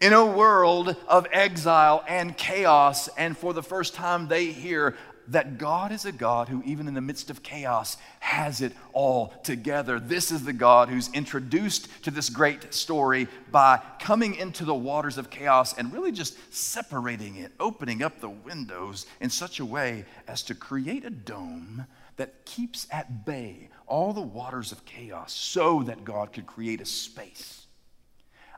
in 0.00 0.14
a 0.14 0.24
world 0.24 0.96
of 1.06 1.26
exile 1.30 2.02
and 2.08 2.36
chaos, 2.36 3.08
and 3.18 3.36
for 3.36 3.52
the 3.52 3.62
first 3.62 3.94
time 3.94 4.28
they 4.28 4.46
hear 4.46 4.96
that 5.30 5.58
God 5.58 5.92
is 5.92 6.04
a 6.04 6.12
God 6.12 6.48
who, 6.48 6.62
even 6.64 6.88
in 6.88 6.94
the 6.94 7.00
midst 7.00 7.30
of 7.30 7.42
chaos, 7.42 7.96
has 8.20 8.60
it 8.60 8.72
all 8.92 9.28
together. 9.42 9.98
This 9.98 10.30
is 10.30 10.44
the 10.44 10.52
God 10.52 10.88
who's 10.88 11.12
introduced 11.12 11.88
to 12.04 12.10
this 12.10 12.28
great 12.28 12.74
story 12.74 13.28
by 13.50 13.80
coming 14.00 14.34
into 14.34 14.64
the 14.64 14.74
waters 14.74 15.18
of 15.18 15.30
chaos 15.30 15.76
and 15.76 15.92
really 15.92 16.12
just 16.12 16.36
separating 16.52 17.36
it, 17.36 17.52
opening 17.60 18.02
up 18.02 18.20
the 18.20 18.30
windows 18.30 19.06
in 19.20 19.30
such 19.30 19.60
a 19.60 19.64
way 19.64 20.04
as 20.26 20.42
to 20.42 20.54
create 20.54 21.04
a 21.04 21.10
dome 21.10 21.86
that 22.16 22.44
keeps 22.44 22.86
at 22.90 23.24
bay 23.24 23.70
all 23.86 24.12
the 24.12 24.20
waters 24.20 24.72
of 24.72 24.84
chaos 24.84 25.32
so 25.32 25.82
that 25.84 26.04
God 26.04 26.32
could 26.32 26.46
create 26.46 26.80
a 26.80 26.86
space 26.86 27.66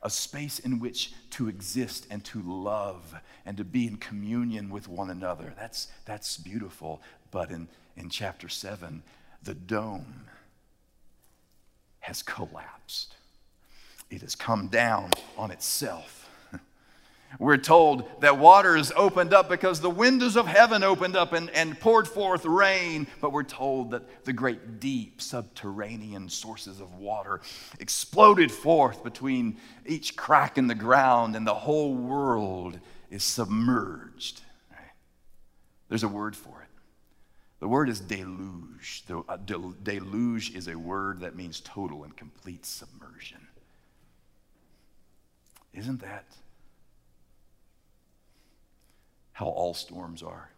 a 0.02 0.10
space 0.10 0.58
in 0.58 0.80
which 0.80 1.12
to 1.30 1.48
exist 1.48 2.06
and 2.10 2.24
to 2.24 2.42
love 2.42 3.14
and 3.46 3.56
to 3.56 3.64
be 3.64 3.86
in 3.86 3.96
communion 3.96 4.68
with 4.68 4.88
one 4.88 5.10
another. 5.10 5.54
That's, 5.56 5.88
that's 6.04 6.36
beautiful. 6.36 7.00
But 7.30 7.50
in, 7.50 7.68
in 7.96 8.10
chapter 8.10 8.48
7, 8.48 9.02
the 9.42 9.54
dome 9.54 10.24
has 12.00 12.22
collapsed, 12.22 13.14
it 14.10 14.22
has 14.22 14.34
come 14.34 14.68
down 14.68 15.10
on 15.38 15.50
itself. 15.50 16.21
We're 17.38 17.56
told 17.56 18.08
that 18.20 18.38
waters 18.38 18.92
opened 18.94 19.32
up 19.32 19.48
because 19.48 19.80
the 19.80 19.90
windows 19.90 20.36
of 20.36 20.46
heaven 20.46 20.82
opened 20.82 21.16
up 21.16 21.32
and, 21.32 21.50
and 21.50 21.78
poured 21.78 22.06
forth 22.06 22.44
rain. 22.44 23.06
But 23.20 23.32
we're 23.32 23.42
told 23.42 23.92
that 23.92 24.24
the 24.24 24.32
great 24.32 24.80
deep 24.80 25.22
subterranean 25.22 26.28
sources 26.28 26.80
of 26.80 26.94
water 26.94 27.40
exploded 27.80 28.52
forth 28.52 29.02
between 29.02 29.56
each 29.86 30.16
crack 30.16 30.58
in 30.58 30.66
the 30.66 30.74
ground, 30.74 31.36
and 31.36 31.46
the 31.46 31.54
whole 31.54 31.94
world 31.94 32.78
is 33.10 33.24
submerged. 33.24 34.42
There's 35.88 36.04
a 36.04 36.08
word 36.08 36.34
for 36.34 36.62
it. 36.62 36.68
The 37.60 37.68
word 37.68 37.88
is 37.88 38.00
deluge. 38.00 39.04
The, 39.06 39.18
uh, 39.28 39.36
deluge 39.36 40.54
is 40.54 40.66
a 40.66 40.74
word 40.74 41.20
that 41.20 41.36
means 41.36 41.60
total 41.60 42.02
and 42.02 42.16
complete 42.16 42.66
submersion. 42.66 43.46
Isn't 45.72 46.00
that? 46.00 46.24
How 49.32 49.46
all 49.46 49.74
storms 49.74 50.22
are. 50.22 50.52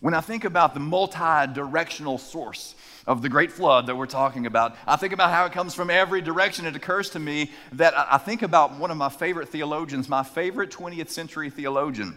When 0.00 0.14
I 0.14 0.20
think 0.20 0.44
about 0.44 0.74
the 0.74 0.80
multi 0.80 1.52
directional 1.52 2.18
source 2.18 2.74
of 3.06 3.22
the 3.22 3.28
great 3.28 3.50
flood 3.50 3.86
that 3.86 3.96
we're 3.96 4.06
talking 4.06 4.46
about, 4.46 4.76
I 4.86 4.96
think 4.96 5.12
about 5.12 5.30
how 5.30 5.46
it 5.46 5.52
comes 5.52 5.74
from 5.74 5.90
every 5.90 6.20
direction. 6.20 6.66
It 6.66 6.76
occurs 6.76 7.10
to 7.10 7.18
me 7.18 7.50
that 7.72 7.94
I 7.96 8.18
think 8.18 8.42
about 8.42 8.78
one 8.78 8.90
of 8.90 8.96
my 8.96 9.08
favorite 9.08 9.48
theologians, 9.48 10.08
my 10.08 10.22
favorite 10.22 10.70
20th 10.70 11.08
century 11.08 11.50
theologian, 11.50 12.16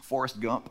Forrest 0.00 0.38
Gump, 0.38 0.70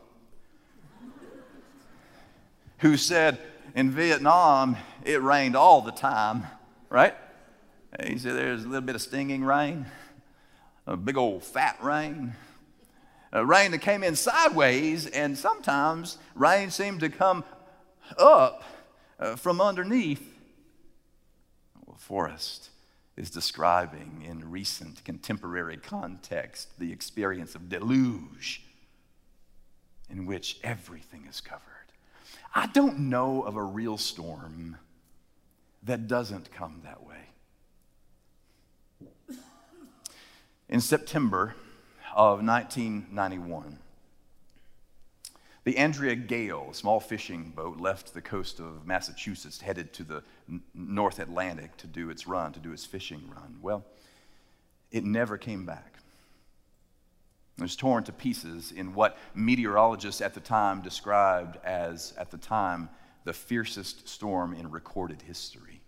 who 2.78 2.96
said, 2.96 3.38
In 3.74 3.90
Vietnam, 3.90 4.76
it 5.04 5.20
rained 5.20 5.56
all 5.56 5.82
the 5.82 5.92
time, 5.92 6.46
right? 6.88 7.14
He 8.04 8.16
said, 8.16 8.36
There's 8.36 8.64
a 8.64 8.68
little 8.68 8.80
bit 8.80 8.94
of 8.94 9.02
stinging 9.02 9.44
rain 9.44 9.86
a 10.88 10.96
big 10.96 11.18
old 11.18 11.44
fat 11.44 11.78
rain. 11.82 12.34
A 13.30 13.44
rain 13.44 13.72
that 13.72 13.82
came 13.82 14.02
in 14.02 14.16
sideways, 14.16 15.06
and 15.06 15.36
sometimes 15.36 16.16
rain 16.34 16.70
seemed 16.70 17.00
to 17.00 17.10
come 17.10 17.44
up 18.16 18.64
uh, 19.20 19.36
from 19.36 19.60
underneath. 19.60 20.34
Well, 21.84 21.98
Forrest 21.98 22.70
is 23.18 23.30
describing 23.30 24.24
in 24.26 24.50
recent 24.50 25.04
contemporary 25.04 25.76
context 25.76 26.78
the 26.78 26.90
experience 26.90 27.54
of 27.54 27.68
deluge 27.68 28.62
in 30.08 30.24
which 30.24 30.58
everything 30.64 31.26
is 31.28 31.42
covered. 31.42 31.62
I 32.54 32.66
don't 32.66 33.10
know 33.10 33.42
of 33.42 33.56
a 33.56 33.62
real 33.62 33.98
storm 33.98 34.78
that 35.82 36.08
doesn't 36.08 36.50
come 36.50 36.80
that 36.84 37.04
way. 37.06 37.27
In 40.68 40.82
September 40.82 41.54
of 42.14 42.44
1991, 42.44 43.78
the 45.64 45.78
Andrea 45.78 46.14
Gail, 46.14 46.68
a 46.70 46.74
small 46.74 47.00
fishing 47.00 47.52
boat, 47.56 47.78
left 47.80 48.12
the 48.12 48.20
coast 48.20 48.60
of 48.60 48.86
Massachusetts, 48.86 49.62
headed 49.62 49.94
to 49.94 50.04
the 50.04 50.22
North 50.74 51.20
Atlantic 51.20 51.74
to 51.78 51.86
do 51.86 52.10
its 52.10 52.26
run, 52.26 52.52
to 52.52 52.60
do 52.60 52.72
its 52.72 52.84
fishing 52.84 53.30
run. 53.34 53.56
Well, 53.62 53.82
it 54.90 55.04
never 55.04 55.38
came 55.38 55.64
back. 55.64 55.94
It 57.56 57.62
was 57.62 57.74
torn 57.74 58.04
to 58.04 58.12
pieces 58.12 58.70
in 58.70 58.92
what 58.92 59.16
meteorologists 59.34 60.20
at 60.20 60.34
the 60.34 60.40
time 60.40 60.82
described 60.82 61.56
as, 61.64 62.12
at 62.18 62.30
the 62.30 62.38
time, 62.38 62.90
the 63.24 63.32
fiercest 63.32 64.06
storm 64.06 64.52
in 64.52 64.70
recorded 64.70 65.22
history. 65.22 65.80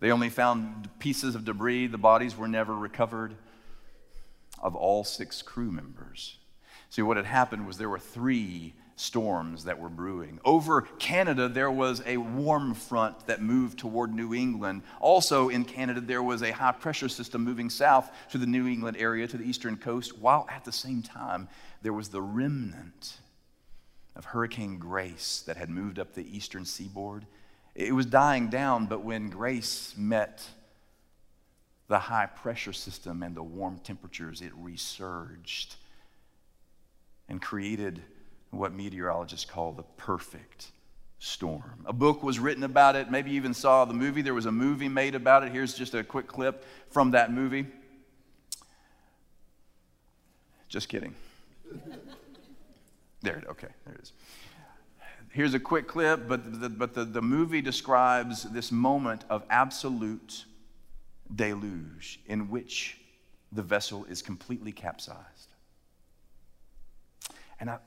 They 0.00 0.12
only 0.12 0.28
found 0.28 0.90
pieces 0.98 1.34
of 1.34 1.46
debris, 1.46 1.86
the 1.86 1.98
bodies 1.98 2.36
were 2.36 2.48
never 2.48 2.74
recovered 2.74 3.36
of 4.60 4.74
all 4.74 5.04
six 5.04 5.42
crew 5.42 5.70
members. 5.70 6.36
See, 6.90 7.02
what 7.02 7.16
had 7.16 7.26
happened 7.26 7.66
was 7.66 7.78
there 7.78 7.88
were 7.88 7.98
three 7.98 8.74
storms 8.96 9.64
that 9.64 9.78
were 9.78 9.88
brewing. 9.88 10.38
Over 10.44 10.82
Canada, 10.82 11.48
there 11.48 11.70
was 11.70 12.02
a 12.04 12.18
warm 12.18 12.74
front 12.74 13.26
that 13.26 13.40
moved 13.40 13.78
toward 13.78 14.14
New 14.14 14.34
England. 14.34 14.82
Also 15.00 15.48
in 15.48 15.64
Canada, 15.64 16.00
there 16.00 16.22
was 16.22 16.42
a 16.42 16.50
high 16.50 16.72
pressure 16.72 17.08
system 17.08 17.42
moving 17.42 17.70
south 17.70 18.10
to 18.30 18.38
the 18.38 18.46
New 18.46 18.66
England 18.66 18.98
area, 18.98 19.26
to 19.26 19.38
the 19.38 19.48
eastern 19.48 19.76
coast, 19.76 20.18
while 20.18 20.46
at 20.50 20.64
the 20.64 20.72
same 20.72 21.02
time, 21.02 21.48
there 21.80 21.94
was 21.94 22.10
the 22.10 22.20
remnant 22.20 23.20
of 24.16 24.26
Hurricane 24.26 24.78
Grace 24.78 25.42
that 25.46 25.56
had 25.56 25.70
moved 25.70 25.98
up 25.98 26.12
the 26.12 26.36
eastern 26.36 26.66
seaboard. 26.66 27.24
It 27.74 27.94
was 27.94 28.04
dying 28.04 28.48
down, 28.48 28.86
but 28.86 29.02
when 29.02 29.30
Grace 29.30 29.94
met 29.96 30.42
the 31.90 31.98
high 31.98 32.26
pressure 32.26 32.72
system 32.72 33.20
and 33.24 33.34
the 33.34 33.42
warm 33.42 33.76
temperatures, 33.82 34.42
it 34.42 34.52
resurged 34.54 35.74
and 37.28 37.42
created 37.42 38.00
what 38.50 38.72
meteorologists 38.72 39.44
call 39.44 39.72
the 39.72 39.82
perfect 39.96 40.70
storm. 41.18 41.82
A 41.86 41.92
book 41.92 42.22
was 42.22 42.38
written 42.38 42.62
about 42.62 42.94
it. 42.94 43.10
Maybe 43.10 43.30
you 43.30 43.36
even 43.36 43.52
saw 43.52 43.84
the 43.84 43.92
movie. 43.92 44.22
There 44.22 44.34
was 44.34 44.46
a 44.46 44.52
movie 44.52 44.88
made 44.88 45.16
about 45.16 45.42
it. 45.42 45.50
Here's 45.50 45.74
just 45.74 45.94
a 45.94 46.04
quick 46.04 46.28
clip 46.28 46.64
from 46.90 47.10
that 47.10 47.32
movie. 47.32 47.66
Just 50.68 50.88
kidding. 50.88 51.16
there, 53.20 53.42
okay, 53.50 53.68
there 53.84 53.96
it 53.96 54.02
is. 54.02 54.12
Here's 55.30 55.54
a 55.54 55.60
quick 55.60 55.88
clip, 55.88 56.28
but, 56.28 56.60
the, 56.60 56.68
but 56.68 56.94
the, 56.94 57.04
the 57.04 57.22
movie 57.22 57.60
describes 57.60 58.44
this 58.44 58.70
moment 58.70 59.24
of 59.28 59.42
absolute 59.50 60.44
deluge 61.34 62.20
in 62.26 62.50
which 62.50 62.98
the 63.52 63.62
vessel 63.62 64.04
is 64.04 64.22
completely 64.22 64.72
capsized. 64.72 65.48
And 67.58 67.70
I, 67.70 67.78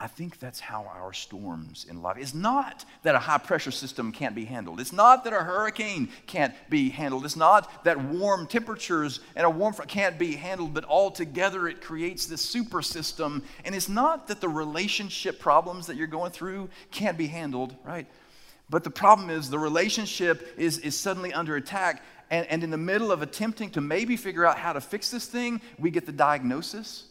I 0.00 0.06
think 0.06 0.38
that's 0.38 0.60
how 0.60 0.84
our 0.84 1.12
storms 1.12 1.84
in 1.88 2.02
life. 2.02 2.18
It's 2.18 2.34
not 2.34 2.84
that 3.02 3.16
a 3.16 3.18
high 3.18 3.38
pressure 3.38 3.72
system 3.72 4.12
can't 4.12 4.34
be 4.34 4.44
handled. 4.44 4.78
It's 4.78 4.92
not 4.92 5.24
that 5.24 5.32
a 5.32 5.42
hurricane 5.42 6.10
can't 6.28 6.54
be 6.70 6.90
handled. 6.90 7.24
It's 7.24 7.34
not 7.34 7.82
that 7.84 7.98
warm 7.98 8.46
temperatures 8.46 9.18
and 9.34 9.44
a 9.44 9.50
warm 9.50 9.74
front 9.74 9.90
can't 9.90 10.16
be 10.16 10.36
handled, 10.36 10.72
but 10.72 10.84
altogether 10.84 11.66
it 11.66 11.80
creates 11.80 12.26
this 12.26 12.42
super 12.42 12.80
system. 12.80 13.42
And 13.64 13.74
it's 13.74 13.88
not 13.88 14.28
that 14.28 14.40
the 14.40 14.48
relationship 14.48 15.40
problems 15.40 15.88
that 15.88 15.96
you're 15.96 16.06
going 16.06 16.30
through 16.30 16.68
can't 16.92 17.18
be 17.18 17.26
handled, 17.26 17.74
right? 17.84 18.06
But 18.70 18.84
the 18.84 18.90
problem 18.90 19.30
is 19.30 19.48
the 19.48 19.58
relationship 19.58 20.54
is, 20.58 20.78
is 20.78 20.98
suddenly 20.98 21.32
under 21.32 21.56
attack. 21.56 22.02
And, 22.30 22.46
and 22.48 22.62
in 22.62 22.70
the 22.70 22.76
middle 22.76 23.10
of 23.10 23.22
attempting 23.22 23.70
to 23.70 23.80
maybe 23.80 24.16
figure 24.16 24.44
out 24.44 24.58
how 24.58 24.74
to 24.74 24.80
fix 24.80 25.10
this 25.10 25.26
thing, 25.26 25.60
we 25.78 25.90
get 25.90 26.04
the 26.04 26.12
diagnosis 26.12 27.04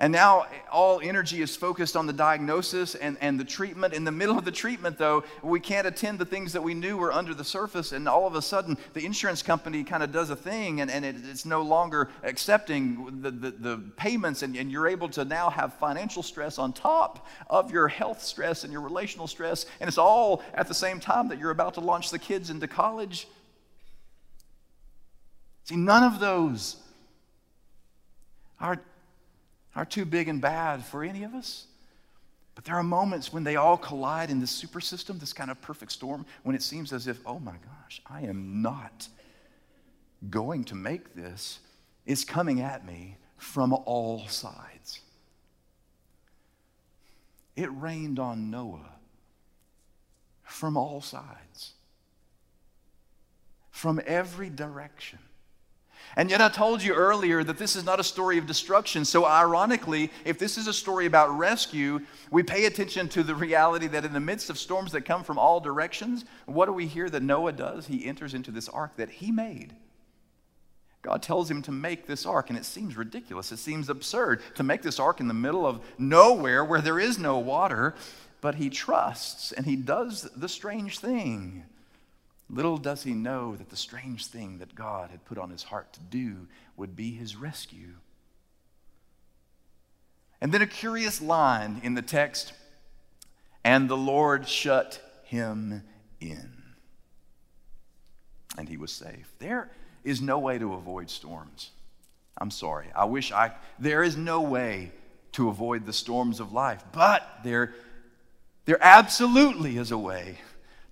and 0.00 0.12
now 0.12 0.46
all 0.70 1.00
energy 1.00 1.42
is 1.42 1.56
focused 1.56 1.96
on 1.96 2.06
the 2.06 2.12
diagnosis 2.12 2.94
and, 2.94 3.18
and 3.20 3.38
the 3.38 3.44
treatment. 3.44 3.92
In 3.92 4.04
the 4.04 4.12
middle 4.12 4.38
of 4.38 4.44
the 4.44 4.52
treatment, 4.52 4.96
though, 4.96 5.24
we 5.42 5.58
can't 5.58 5.88
attend 5.88 6.20
the 6.20 6.24
things 6.24 6.52
that 6.52 6.62
we 6.62 6.72
knew 6.72 6.96
were 6.96 7.12
under 7.12 7.34
the 7.34 7.42
surface. 7.42 7.90
And 7.90 8.08
all 8.08 8.24
of 8.24 8.36
a 8.36 8.42
sudden, 8.42 8.78
the 8.94 9.04
insurance 9.04 9.42
company 9.42 9.82
kind 9.82 10.04
of 10.04 10.12
does 10.12 10.30
a 10.30 10.36
thing 10.36 10.80
and, 10.80 10.88
and 10.88 11.04
it, 11.04 11.16
it's 11.28 11.44
no 11.44 11.62
longer 11.62 12.10
accepting 12.22 13.22
the, 13.22 13.32
the, 13.32 13.50
the 13.50 13.78
payments. 13.96 14.42
And, 14.42 14.54
and 14.56 14.70
you're 14.70 14.86
able 14.86 15.08
to 15.10 15.24
now 15.24 15.50
have 15.50 15.74
financial 15.74 16.22
stress 16.22 16.60
on 16.60 16.72
top 16.72 17.26
of 17.50 17.72
your 17.72 17.88
health 17.88 18.22
stress 18.22 18.62
and 18.62 18.72
your 18.72 18.82
relational 18.82 19.26
stress. 19.26 19.66
And 19.80 19.88
it's 19.88 19.98
all 19.98 20.44
at 20.54 20.68
the 20.68 20.74
same 20.74 21.00
time 21.00 21.26
that 21.28 21.40
you're 21.40 21.50
about 21.50 21.74
to 21.74 21.80
launch 21.80 22.10
the 22.10 22.20
kids 22.20 22.50
into 22.50 22.68
college. 22.68 23.26
See, 25.64 25.74
none 25.74 26.04
of 26.04 26.20
those 26.20 26.76
are 28.60 28.80
are 29.74 29.84
too 29.84 30.04
big 30.04 30.28
and 30.28 30.40
bad 30.40 30.84
for 30.84 31.04
any 31.04 31.22
of 31.24 31.34
us. 31.34 31.66
But 32.54 32.64
there 32.64 32.74
are 32.74 32.82
moments 32.82 33.32
when 33.32 33.44
they 33.44 33.56
all 33.56 33.76
collide 33.76 34.30
in 34.30 34.40
this 34.40 34.50
super 34.50 34.80
system, 34.80 35.18
this 35.18 35.32
kind 35.32 35.50
of 35.50 35.60
perfect 35.60 35.92
storm, 35.92 36.26
when 36.42 36.56
it 36.56 36.62
seems 36.62 36.92
as 36.92 37.06
if, 37.06 37.20
oh 37.24 37.38
my 37.38 37.52
gosh, 37.52 38.02
I 38.06 38.22
am 38.22 38.62
not 38.62 39.08
going 40.28 40.64
to 40.64 40.74
make 40.74 41.14
this. 41.14 41.60
It's 42.04 42.24
coming 42.24 42.60
at 42.60 42.84
me 42.84 43.16
from 43.36 43.72
all 43.72 44.26
sides. 44.26 45.00
It 47.54 47.70
rained 47.72 48.18
on 48.18 48.50
Noah 48.50 48.90
from 50.42 50.76
all 50.76 51.00
sides, 51.00 51.74
from 53.70 54.00
every 54.06 54.50
direction. 54.50 55.18
And 56.16 56.30
yet, 56.30 56.40
I 56.40 56.48
told 56.48 56.82
you 56.82 56.94
earlier 56.94 57.44
that 57.44 57.58
this 57.58 57.76
is 57.76 57.84
not 57.84 58.00
a 58.00 58.04
story 58.04 58.38
of 58.38 58.46
destruction. 58.46 59.04
So, 59.04 59.26
ironically, 59.26 60.10
if 60.24 60.38
this 60.38 60.58
is 60.58 60.66
a 60.66 60.72
story 60.72 61.06
about 61.06 61.36
rescue, 61.36 62.00
we 62.30 62.42
pay 62.42 62.66
attention 62.66 63.08
to 63.10 63.22
the 63.22 63.34
reality 63.34 63.86
that 63.88 64.04
in 64.04 64.12
the 64.12 64.20
midst 64.20 64.50
of 64.50 64.58
storms 64.58 64.92
that 64.92 65.02
come 65.02 65.22
from 65.22 65.38
all 65.38 65.60
directions, 65.60 66.24
what 66.46 66.66
do 66.66 66.72
we 66.72 66.86
hear 66.86 67.08
that 67.10 67.22
Noah 67.22 67.52
does? 67.52 67.86
He 67.86 68.04
enters 68.04 68.34
into 68.34 68.50
this 68.50 68.68
ark 68.68 68.96
that 68.96 69.10
he 69.10 69.30
made. 69.30 69.74
God 71.02 71.22
tells 71.22 71.50
him 71.50 71.62
to 71.62 71.72
make 71.72 72.06
this 72.06 72.26
ark, 72.26 72.50
and 72.50 72.58
it 72.58 72.64
seems 72.64 72.96
ridiculous. 72.96 73.52
It 73.52 73.58
seems 73.58 73.88
absurd 73.88 74.42
to 74.56 74.62
make 74.62 74.82
this 74.82 74.98
ark 74.98 75.20
in 75.20 75.28
the 75.28 75.34
middle 75.34 75.66
of 75.66 75.80
nowhere 75.96 76.64
where 76.64 76.80
there 76.80 76.98
is 76.98 77.18
no 77.18 77.38
water, 77.38 77.94
but 78.40 78.56
he 78.56 78.68
trusts 78.70 79.52
and 79.52 79.66
he 79.66 79.76
does 79.76 80.22
the 80.36 80.48
strange 80.48 80.98
thing. 80.98 81.64
Little 82.50 82.78
does 82.78 83.02
he 83.02 83.12
know 83.12 83.56
that 83.56 83.68
the 83.68 83.76
strange 83.76 84.26
thing 84.26 84.58
that 84.58 84.74
God 84.74 85.10
had 85.10 85.24
put 85.24 85.38
on 85.38 85.50
his 85.50 85.64
heart 85.64 85.92
to 85.92 86.00
do 86.00 86.46
would 86.76 86.96
be 86.96 87.12
his 87.12 87.36
rescue. 87.36 87.94
And 90.40 90.52
then 90.52 90.62
a 90.62 90.66
curious 90.66 91.20
line 91.20 91.80
in 91.82 91.94
the 91.94 92.02
text 92.02 92.52
and 93.64 93.88
the 93.88 93.96
Lord 93.96 94.48
shut 94.48 95.00
him 95.24 95.82
in. 96.20 96.62
And 98.56 98.68
he 98.68 98.76
was 98.76 98.92
safe. 98.92 99.30
There 99.38 99.70
is 100.04 100.22
no 100.22 100.38
way 100.38 100.58
to 100.58 100.74
avoid 100.74 101.10
storms. 101.10 101.70
I'm 102.38 102.50
sorry. 102.50 102.86
I 102.94 103.04
wish 103.04 103.30
I, 103.30 103.52
there 103.78 104.02
is 104.02 104.16
no 104.16 104.40
way 104.40 104.92
to 105.32 105.48
avoid 105.48 105.84
the 105.84 105.92
storms 105.92 106.40
of 106.40 106.52
life, 106.52 106.82
but 106.92 107.22
there, 107.44 107.74
there 108.64 108.78
absolutely 108.80 109.76
is 109.76 109.90
a 109.90 109.98
way 109.98 110.38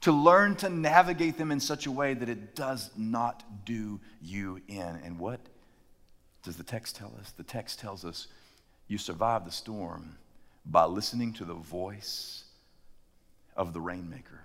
to 0.07 0.13
learn 0.13 0.55
to 0.55 0.71
navigate 0.71 1.37
them 1.37 1.51
in 1.51 1.59
such 1.59 1.87
a 1.87 1.91
way 1.91 2.15
that 2.15 2.29
it 2.29 2.55
does 2.55 2.93
not 2.97 3.43
do 3.65 3.99
you 4.23 4.61
in. 4.69 5.01
And 5.05 5.19
what 5.19 5.41
does 6.45 6.57
the 6.57 6.63
text 6.63 6.95
tell 6.95 7.13
us? 7.19 7.33
The 7.33 7.43
text 7.43 7.81
tells 7.81 8.05
us 8.05 8.29
you 8.87 8.99
survive 8.99 9.45
the 9.45 9.51
storm 9.51 10.17
by 10.65 10.85
listening 10.85 11.33
to 11.33 11.45
the 11.45 11.55
voice 11.55 12.45
of 13.57 13.73
the 13.73 13.81
rainmaker 13.81 14.45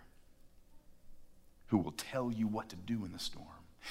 who 1.67 1.77
will 1.77 1.91
tell 1.91 2.31
you 2.31 2.47
what 2.47 2.69
to 2.69 2.75
do 2.75 3.05
in 3.05 3.11
the 3.11 3.19
storm. 3.19 3.45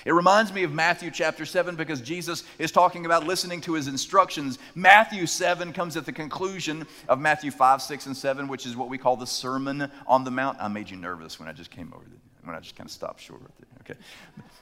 It 0.05 0.12
reminds 0.12 0.53
me 0.53 0.62
of 0.62 0.72
Matthew 0.72 1.11
chapter 1.11 1.44
7 1.44 1.76
because 1.76 2.00
Jesus 2.00 2.44
is 2.59 2.70
talking 2.72 3.07
about 3.07 3.26
listening 3.26 3.61
to 3.62 3.74
his 3.74 3.87
instructions. 3.87 4.59
Matthew 4.74 5.26
7 5.26 5.72
comes 5.72 5.96
at 5.96 6.07
the 6.07 6.12
conclusion 6.12 6.87
of 7.09 7.20
Matthew 7.20 7.50
5, 7.50 7.83
6, 7.83 8.07
and 8.07 8.16
7, 8.16 8.48
which 8.48 8.66
is 8.66 8.76
what 8.76 8.88
we 8.88 8.98
call 8.98 9.16
the 9.16 9.26
Sermon 9.26 9.90
on 10.07 10.24
the 10.24 10.31
Mount. 10.31 10.59
I 10.61 10.68
made 10.68 10.88
you 10.88 10.96
nervous 10.96 11.38
when 11.38 11.48
I 11.48 11.53
just 11.53 11.70
came 11.70 11.92
over, 11.94 12.05
when 12.44 12.57
I 12.57 12.61
just 12.61 12.76
kind 12.76 12.87
of 12.87 12.92
stopped 12.92 13.20
short 13.20 13.40
right 13.40 13.50
there. 13.59 13.66
Okay. 13.90 13.98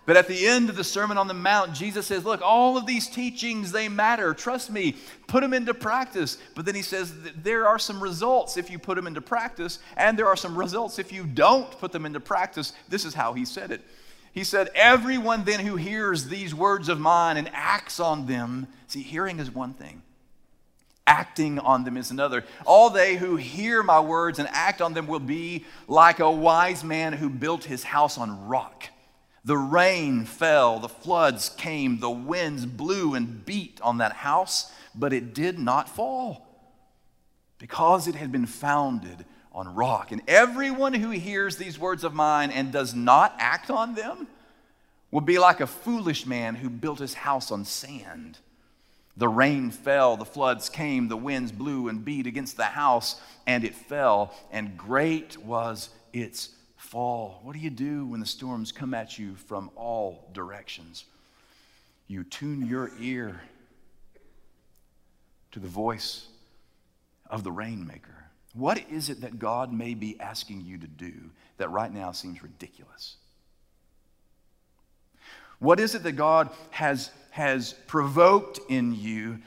But 0.07 0.17
at 0.17 0.27
the 0.27 0.47
end 0.47 0.71
of 0.71 0.77
the 0.77 0.85
Sermon 0.85 1.19
on 1.19 1.29
the 1.29 1.35
Mount, 1.35 1.75
Jesus 1.75 2.07
says, 2.07 2.25
Look, 2.25 2.41
all 2.41 2.79
of 2.79 2.87
these 2.87 3.09
teachings, 3.09 3.73
they 3.73 3.89
matter. 3.89 4.33
Trust 4.33 4.71
me, 4.71 4.97
put 5.27 5.43
them 5.43 5.53
into 5.53 5.75
practice. 5.75 6.39
But 6.55 6.65
then 6.65 6.75
he 6.75 6.83
says, 6.83 7.13
There 7.37 7.69
are 7.69 7.79
some 7.79 8.03
results 8.03 8.57
if 8.57 8.71
you 8.71 8.79
put 8.79 8.97
them 8.97 9.07
into 9.07 9.21
practice, 9.21 9.81
and 9.97 10.19
there 10.19 10.27
are 10.27 10.37
some 10.37 10.57
results 10.57 10.99
if 10.99 11.13
you 11.13 11.25
don't 11.25 11.71
put 11.79 11.93
them 11.93 12.07
into 12.07 12.21
practice. 12.21 12.73
This 12.89 13.05
is 13.05 13.13
how 13.13 13.35
he 13.35 13.45
said 13.45 13.71
it. 13.71 13.83
He 14.39 14.45
said, 14.45 14.71
Everyone 14.77 15.43
then 15.43 15.67
who 15.67 15.75
hears 15.75 16.29
these 16.29 16.55
words 16.55 16.89
of 16.89 17.01
mine 17.01 17.37
and 17.39 17.51
acts 17.53 17.99
on 17.99 18.27
them, 18.27 18.69
see, 18.87 19.03
hearing 19.03 19.41
is 19.41 19.51
one 19.51 19.75
thing, 19.75 20.01
acting 21.09 21.59
on 21.59 21.83
them 21.83 21.97
is 21.97 22.13
another. 22.13 22.45
All 22.65 22.89
they 22.89 23.17
who 23.17 23.35
hear 23.35 23.83
my 23.83 23.99
words 23.99 24.39
and 24.39 24.49
act 24.53 24.81
on 24.81 24.95
them 24.95 25.09
will 25.09 25.19
be 25.19 25.65
like 25.89 26.21
a 26.21 26.31
wise 26.31 26.85
man 26.85 27.15
who 27.15 27.29
built 27.29 27.65
his 27.65 27.83
house 27.83 28.17
on 28.17 28.47
rock. 28.47 28.85
The 29.45 29.57
rain 29.57 30.25
fell, 30.25 30.79
the 30.79 30.89
floods 30.89 31.49
came, 31.49 31.99
the 31.99 32.09
winds 32.09 32.65
blew 32.65 33.15
and 33.15 33.45
beat 33.45 33.81
on 33.83 33.99
that 33.99 34.13
house, 34.13 34.71
but 34.95 35.13
it 35.13 35.35
did 35.35 35.59
not 35.59 35.89
fall 35.89 36.47
because 37.59 38.07
it 38.07 38.15
had 38.15 38.31
been 38.31 38.47
founded 38.47 39.25
on 39.53 39.75
rock. 39.75 40.13
And 40.13 40.23
everyone 40.29 40.95
who 40.95 41.11
hears 41.11 41.57
these 41.57 41.79
words 41.79 42.05
of 42.05 42.15
mine 42.15 42.51
and 42.51 42.73
does 42.73 42.95
not 42.95 43.35
act 43.39 43.71
on 43.71 43.95
them 43.95 44.27
will 45.11 45.21
be 45.21 45.39
like 45.39 45.61
a 45.61 45.67
foolish 45.67 46.27
man 46.27 46.55
who 46.55 46.69
built 46.69 46.99
his 46.99 47.15
house 47.15 47.51
on 47.51 47.65
sand. 47.65 48.39
The 49.17 49.29
rain 49.29 49.71
fell, 49.71 50.17
the 50.17 50.25
floods 50.25 50.69
came, 50.69 51.09
the 51.09 51.17
winds 51.17 51.51
blew 51.51 51.89
and 51.89 52.05
beat 52.05 52.27
against 52.27 52.57
the 52.57 52.65
house, 52.65 53.21
and 53.47 53.65
it 53.65 53.75
fell, 53.75 54.33
and 54.53 54.77
great 54.77 55.37
was 55.39 55.91
its 56.13 56.51
fall. 56.77 57.41
What 57.43 57.55
do 57.55 57.59
you 57.59 57.71
do 57.71 58.07
when 58.07 58.21
the 58.21 58.27
storms 58.27 58.71
come 58.71 58.95
at 58.95 59.19
you 59.19 59.35
from 59.35 59.71
all 59.75 60.29
directions? 60.33 61.05
You 62.07 62.23
tune 62.23 62.67
your 62.67 62.93
ear 63.01 63.41
to 65.51 65.59
the 65.59 65.69
voice 65.69 66.27
of 67.29 67.43
the 67.43 67.51
rainmaker. 67.51 68.18
What 68.55 68.83
is 68.91 69.11
it 69.11 69.21
that 69.21 69.39
God 69.39 69.73
may 69.73 69.95
be 69.95 70.19
asking 70.21 70.63
you 70.63 70.79
to 70.79 70.87
do 70.87 71.13
that 71.59 71.71
right 71.71 71.93
now 71.93 72.13
seems 72.13 72.43
ridiculous? 72.43 73.17
What 75.59 75.81
is 75.81 75.95
it 75.95 76.03
that 76.05 76.13
God 76.13 76.51
has, 76.71 77.11
has 77.31 77.75
provoked 77.87 78.61
in 78.69 78.95
you 78.95 79.39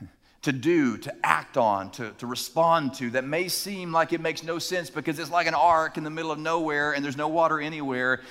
to 0.42 0.52
do, 0.52 0.96
to 0.98 1.14
act 1.22 1.56
on, 1.56 1.90
to, 1.92 2.12
to 2.12 2.26
respond 2.26 2.94
to 2.94 3.10
that 3.10 3.24
may 3.24 3.48
seem 3.48 3.92
like 3.92 4.12
it 4.12 4.20
makes 4.20 4.42
no 4.42 4.58
sense 4.58 4.90
because 4.90 5.18
it's 5.18 5.30
like 5.30 5.46
an 5.46 5.54
ark 5.54 5.96
in 5.96 6.04
the 6.04 6.10
middle 6.10 6.30
of 6.30 6.38
nowhere 6.38 6.92
and 6.92 7.04
there's 7.04 7.16
no 7.16 7.28
water 7.28 7.60
anywhere? 7.60 8.22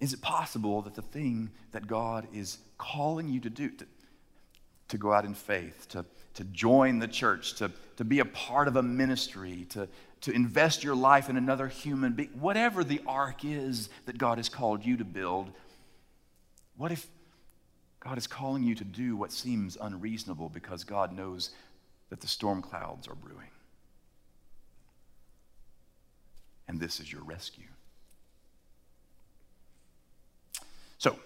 Is 0.00 0.12
it 0.12 0.22
possible 0.22 0.82
that 0.82 0.94
the 0.94 1.02
thing 1.02 1.50
that 1.72 1.86
God 1.86 2.26
is 2.32 2.58
calling 2.78 3.28
you 3.28 3.40
to 3.40 3.50
do, 3.50 3.70
to, 3.70 3.86
to 4.88 4.98
go 4.98 5.12
out 5.12 5.24
in 5.24 5.34
faith, 5.34 5.88
to, 5.90 6.04
to 6.34 6.44
join 6.44 6.98
the 6.98 7.08
church, 7.08 7.54
to, 7.54 7.70
to 7.96 8.04
be 8.04 8.20
a 8.20 8.24
part 8.24 8.68
of 8.68 8.76
a 8.76 8.82
ministry, 8.82 9.66
to, 9.70 9.88
to 10.22 10.32
invest 10.32 10.84
your 10.84 10.94
life 10.94 11.28
in 11.28 11.36
another 11.36 11.68
human 11.68 12.12
being, 12.12 12.30
whatever 12.38 12.84
the 12.84 13.00
ark 13.06 13.44
is 13.44 13.88
that 14.06 14.18
God 14.18 14.38
has 14.38 14.48
called 14.48 14.84
you 14.84 14.96
to 14.96 15.04
build, 15.04 15.50
what 16.76 16.92
if 16.92 17.06
God 18.00 18.16
is 18.16 18.26
calling 18.26 18.62
you 18.62 18.74
to 18.74 18.84
do 18.84 19.16
what 19.16 19.32
seems 19.32 19.76
unreasonable 19.80 20.48
because 20.48 20.84
God 20.84 21.12
knows 21.12 21.50
that 22.08 22.20
the 22.20 22.26
storm 22.26 22.62
clouds 22.62 23.08
are 23.08 23.14
brewing? 23.14 23.50
And 26.68 26.80
this 26.80 27.00
is 27.00 27.12
your 27.12 27.22
rescue. 27.22 27.64
So, 30.98 31.18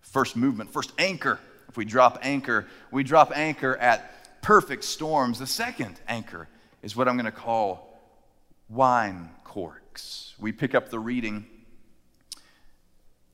first 0.00 0.36
movement, 0.36 0.72
first 0.72 0.92
anchor. 0.98 1.38
If 1.68 1.76
we 1.76 1.84
drop 1.84 2.18
anchor, 2.22 2.66
we 2.90 3.04
drop 3.04 3.36
anchor 3.36 3.76
at 3.76 4.17
perfect 4.42 4.84
storms. 4.84 5.38
The 5.38 5.46
second 5.46 6.00
anchor 6.08 6.48
is 6.82 6.96
what 6.96 7.08
I'm 7.08 7.16
going 7.16 7.26
to 7.26 7.32
call 7.32 8.00
wine 8.68 9.30
corks. 9.44 10.34
We 10.38 10.52
pick 10.52 10.74
up 10.74 10.90
the 10.90 10.98
reading 10.98 11.46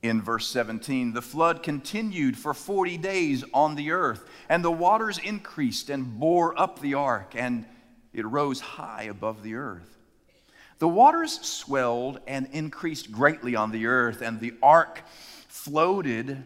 in 0.01 0.21
verse 0.21 0.47
17 0.47 1.13
the 1.13 1.21
flood 1.21 1.63
continued 1.63 2.37
for 2.37 2.53
40 2.53 2.97
days 2.97 3.43
on 3.53 3.75
the 3.75 3.91
earth, 3.91 4.29
and 4.49 4.63
the 4.63 4.71
waters 4.71 5.17
increased 5.17 5.89
and 5.89 6.19
bore 6.19 6.59
up 6.59 6.79
the 6.79 6.93
ark, 6.93 7.33
and 7.35 7.65
it 8.13 8.25
rose 8.25 8.59
high 8.59 9.03
above 9.03 9.43
the 9.43 9.55
earth. 9.55 9.97
The 10.77 10.87
waters 10.87 11.39
swelled 11.41 12.19
and 12.27 12.47
increased 12.51 13.11
greatly 13.11 13.55
on 13.55 13.71
the 13.71 13.87
earth, 13.87 14.21
and 14.21 14.39
the 14.39 14.53
ark 14.61 15.03
floated 15.47 16.45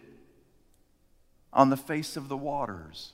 on 1.51 1.69
the 1.69 1.77
face 1.77 2.15
of 2.15 2.29
the 2.29 2.37
waters. 2.37 3.13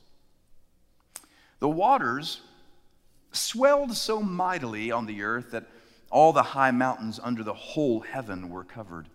The 1.60 1.70
waters 1.70 2.42
swelled 3.32 3.96
so 3.96 4.22
mightily 4.22 4.92
on 4.92 5.06
the 5.06 5.24
earth 5.24 5.52
that 5.52 5.68
all 6.10 6.34
the 6.34 6.44
high 6.44 6.72
mountains 6.72 7.20
under 7.22 7.44
the 7.44 7.54
whole 7.54 8.02
heaven 8.02 8.50
were 8.50 8.64
covered. 8.64 9.10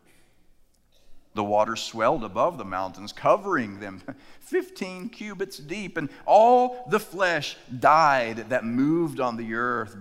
The 1.35 1.45
water 1.45 1.77
swelled 1.77 2.25
above 2.25 2.59
the 2.59 2.65
mountains, 2.65 3.13
covering 3.13 3.79
them 3.79 4.03
15 4.41 5.11
cubits 5.11 5.59
deep, 5.59 5.97
and 5.97 6.11
all 6.27 6.85
the 6.91 6.99
flesh 6.99 7.57
died 7.79 8.49
that 8.51 8.65
moved 8.65 9.21
on 9.21 9.37
the 9.37 9.55
earth 9.55 9.97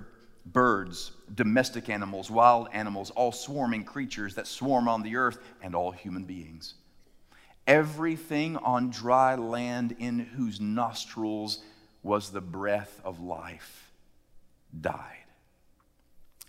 birds, 0.46 1.12
domestic 1.36 1.90
animals, 1.90 2.32
wild 2.32 2.70
animals, 2.74 3.12
all 3.12 3.32
swarming 3.32 3.84
creatures 3.84 4.36
that 4.36 4.48
swarm 4.48 4.88
on 4.88 5.04
the 5.04 5.16
earth, 5.16 5.38
and 5.62 5.76
all 5.76 5.92
human 5.92 6.24
beings. 6.24 6.74
Everything 7.68 8.58
on 8.58 8.90
dry 8.90 9.36
land 9.36 9.96
in 10.00 10.20
whose 10.20 10.60
nostrils 10.60 11.62
was 12.10 12.32
the 12.32 12.42
breath 12.42 13.00
of 13.06 13.22
life 13.22 13.94
died. 14.82 15.28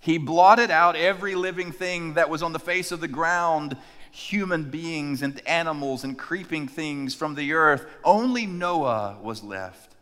He 0.01 0.17
blotted 0.17 0.71
out 0.71 0.97
every 0.97 1.35
living 1.35 1.71
thing 1.71 2.15
that 2.15 2.31
was 2.31 2.43
on 2.43 2.55
the 2.55 2.59
face 2.59 2.91
of 2.91 3.03
the 3.03 3.09
ground 3.09 3.77
human 4.11 4.71
beings 4.71 5.21
and 5.21 5.47
animals 5.47 6.03
and 6.03 6.19
creeping 6.19 6.67
things 6.67 7.15
from 7.15 7.35
the 7.35 7.53
earth. 7.53 7.85
Only 8.03 8.47
Noah 8.47 9.19
was 9.23 9.43
left, 9.43 9.95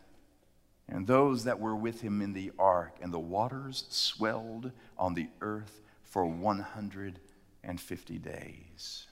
and 0.87 1.05
those 1.05 1.43
that 1.43 1.59
were 1.59 1.75
with 1.75 1.99
him 1.99 2.21
in 2.21 2.31
the 2.31 2.53
ark, 2.57 2.95
and 3.01 3.13
the 3.13 3.19
waters 3.19 3.83
swelled 3.89 4.71
on 4.97 5.13
the 5.13 5.27
earth 5.41 5.81
for 6.03 6.25
150 6.25 8.17
days. 8.17 9.07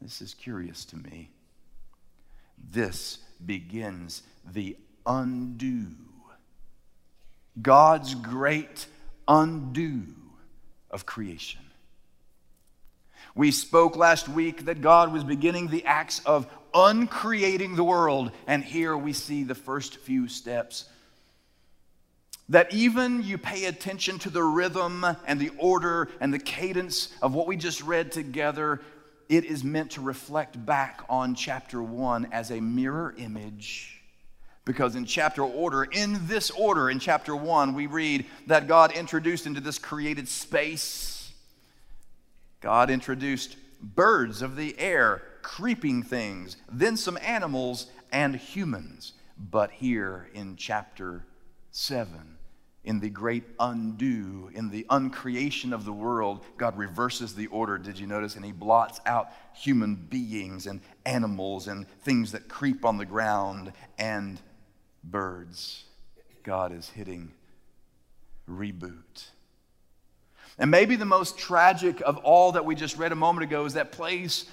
This 0.00 0.22
is 0.22 0.32
curious 0.32 0.86
to 0.86 0.96
me. 0.96 1.33
This 2.70 3.18
begins 3.44 4.22
the 4.44 4.76
undo. 5.06 5.86
God's 7.60 8.14
great 8.14 8.86
undo 9.28 10.02
of 10.90 11.06
creation. 11.06 11.60
We 13.34 13.50
spoke 13.50 13.96
last 13.96 14.28
week 14.28 14.66
that 14.66 14.80
God 14.80 15.12
was 15.12 15.24
beginning 15.24 15.68
the 15.68 15.84
acts 15.84 16.20
of 16.24 16.46
uncreating 16.72 17.76
the 17.76 17.84
world, 17.84 18.30
and 18.46 18.62
here 18.62 18.96
we 18.96 19.12
see 19.12 19.44
the 19.44 19.54
first 19.54 19.96
few 19.98 20.28
steps. 20.28 20.86
That 22.48 22.72
even 22.74 23.22
you 23.22 23.38
pay 23.38 23.64
attention 23.64 24.18
to 24.20 24.30
the 24.30 24.42
rhythm 24.42 25.04
and 25.26 25.40
the 25.40 25.50
order 25.58 26.08
and 26.20 26.32
the 26.32 26.38
cadence 26.38 27.12
of 27.22 27.34
what 27.34 27.46
we 27.46 27.56
just 27.56 27.82
read 27.82 28.12
together, 28.12 28.82
it 29.28 29.44
is 29.44 29.64
meant 29.64 29.92
to 29.92 30.00
reflect 30.00 30.64
back 30.64 31.04
on 31.08 31.34
chapter 31.34 31.82
one 31.82 32.28
as 32.32 32.50
a 32.50 32.60
mirror 32.60 33.14
image. 33.18 34.02
Because 34.64 34.94
in 34.94 35.04
chapter 35.04 35.42
order, 35.42 35.84
in 35.84 36.26
this 36.26 36.50
order, 36.50 36.88
in 36.88 36.98
chapter 36.98 37.36
one, 37.36 37.74
we 37.74 37.86
read 37.86 38.26
that 38.46 38.66
God 38.66 38.92
introduced 38.92 39.46
into 39.46 39.60
this 39.60 39.78
created 39.78 40.28
space 40.28 41.14
God 42.64 42.88
introduced 42.88 43.58
birds 43.82 44.40
of 44.40 44.56
the 44.56 44.74
air, 44.78 45.20
creeping 45.42 46.02
things, 46.02 46.56
then 46.72 46.96
some 46.96 47.18
animals 47.20 47.88
and 48.10 48.34
humans. 48.34 49.12
But 49.38 49.70
here 49.70 50.30
in 50.32 50.56
chapter 50.56 51.26
7, 51.72 52.33
in 52.84 53.00
the 53.00 53.08
great 53.08 53.44
undo, 53.58 54.50
in 54.54 54.70
the 54.70 54.84
uncreation 54.90 55.72
of 55.72 55.84
the 55.84 55.92
world, 55.92 56.44
God 56.58 56.76
reverses 56.76 57.34
the 57.34 57.46
order. 57.46 57.78
Did 57.78 57.98
you 57.98 58.06
notice? 58.06 58.36
And 58.36 58.44
He 58.44 58.52
blots 58.52 59.00
out 59.06 59.30
human 59.54 59.94
beings 59.94 60.66
and 60.66 60.80
animals 61.06 61.66
and 61.66 61.88
things 62.02 62.32
that 62.32 62.48
creep 62.48 62.84
on 62.84 62.98
the 62.98 63.06
ground 63.06 63.72
and 63.98 64.40
birds. 65.02 65.84
God 66.42 66.72
is 66.72 66.90
hitting 66.90 67.32
reboot. 68.48 69.28
And 70.58 70.70
maybe 70.70 70.96
the 70.96 71.04
most 71.04 71.38
tragic 71.38 72.00
of 72.02 72.18
all 72.18 72.52
that 72.52 72.64
we 72.64 72.74
just 72.74 72.96
read 72.96 73.12
a 73.12 73.16
moment 73.16 73.44
ago 73.44 73.64
is 73.64 73.74
that 73.74 73.92
place, 73.92 74.44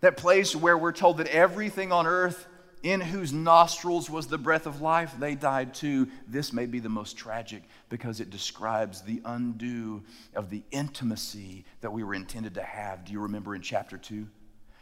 that 0.00 0.16
place 0.16 0.54
where 0.54 0.76
we're 0.76 0.92
told 0.92 1.18
that 1.18 1.28
everything 1.28 1.92
on 1.92 2.06
earth 2.06 2.46
in 2.82 3.00
whose 3.00 3.32
nostrils 3.32 4.10
was 4.10 4.26
the 4.26 4.38
breath 4.38 4.66
of 4.66 4.80
life, 4.80 5.14
they 5.18 5.34
died 5.34 5.74
too. 5.74 6.08
This 6.26 6.52
may 6.52 6.66
be 6.66 6.80
the 6.80 6.88
most 6.88 7.16
tragic 7.16 7.62
because 7.88 8.20
it 8.20 8.30
describes 8.30 9.02
the 9.02 9.22
undo 9.24 10.02
of 10.34 10.50
the 10.50 10.62
intimacy 10.70 11.64
that 11.80 11.92
we 11.92 12.02
were 12.02 12.14
intended 12.14 12.54
to 12.54 12.62
have. 12.62 13.04
Do 13.04 13.12
you 13.12 13.20
remember 13.20 13.54
in 13.54 13.62
chapter 13.62 13.96
2? 13.96 14.26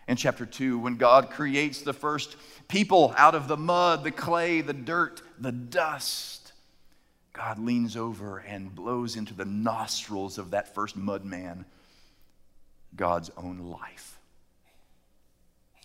In 0.09 0.17
chapter 0.17 0.47
2, 0.47 0.79
when 0.79 0.97
God 0.97 1.31
creates 1.31 1.83
the 1.83 1.93
first 1.93 2.37
people 2.69 3.15
out 3.17 3.35
of 3.35 3.49
the 3.49 3.57
mud, 3.57 4.03
the 4.03 4.11
clay, 4.11 4.61
the 4.61 4.73
dirt, 4.73 5.23
the 5.39 5.53
dust, 5.53 6.53
God 7.33 7.59
leans 7.59 7.97
over 7.97 8.39
and 8.39 8.75
blows 8.75 9.17
into 9.17 9.35
the 9.35 9.45
nostrils 9.45 10.39
of 10.39 10.51
that 10.51 10.75
first 10.75 10.97
mud 10.97 11.25
man 11.25 11.65
God's 12.97 13.31
own 13.37 13.59
life. 13.59 14.20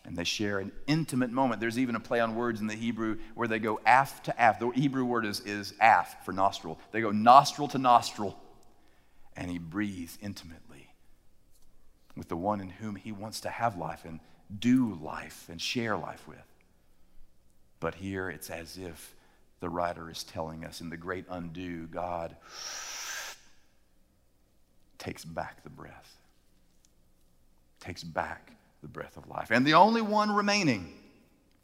And 0.06 0.16
they 0.16 0.24
share 0.24 0.60
an 0.60 0.72
intimate 0.88 1.32
moment. 1.32 1.60
There's 1.60 1.80
even 1.80 1.96
a 1.96 2.00
play 2.00 2.20
on 2.20 2.36
words 2.36 2.62
in 2.62 2.68
the 2.68 2.76
Hebrew 2.76 3.18
where 3.34 3.48
they 3.48 3.60
go 3.60 3.80
af 3.86 4.22
to 4.24 4.36
af. 4.38 4.60
The 4.60 4.70
Hebrew 4.70 5.04
word 5.04 5.26
is, 5.26 5.40
is 5.42 5.74
af 5.82 6.16
for 6.24 6.32
nostril. 6.32 6.80
They 6.92 7.02
go 7.02 7.12
nostril 7.12 7.68
to 7.70 7.78
nostril. 7.78 8.38
And 9.36 9.50
he 9.50 9.58
breathes 9.58 10.18
intimately 10.22 10.94
with 12.16 12.30
the 12.30 12.38
one 12.38 12.62
in 12.62 12.70
whom 12.70 12.96
he 12.96 13.12
wants 13.12 13.42
to 13.42 13.50
have 13.50 13.78
life 13.78 14.06
and 14.06 14.20
do 14.58 14.98
life 15.02 15.48
and 15.50 15.60
share 15.60 15.98
life 15.98 16.28
with. 16.28 16.38
But 17.80 17.96
here 17.96 18.30
it's 18.30 18.50
as 18.50 18.78
if 18.78 19.16
the 19.60 19.70
writer 19.70 20.10
is 20.10 20.24
telling 20.24 20.64
us 20.64 20.82
in 20.82 20.90
the 20.90 20.98
great 20.98 21.26
undo, 21.30 21.88
God 21.88 22.36
takes 24.98 25.26
back 25.26 25.64
the 25.64 25.70
breath, 25.70 26.16
takes 27.80 28.04
back 28.04 28.52
the 28.86 28.90
breath 28.90 29.18
of 29.18 29.28
life. 29.28 29.50
And 29.50 29.66
the 29.66 29.74
only 29.74 30.02
one 30.02 30.32
remaining 30.32 30.94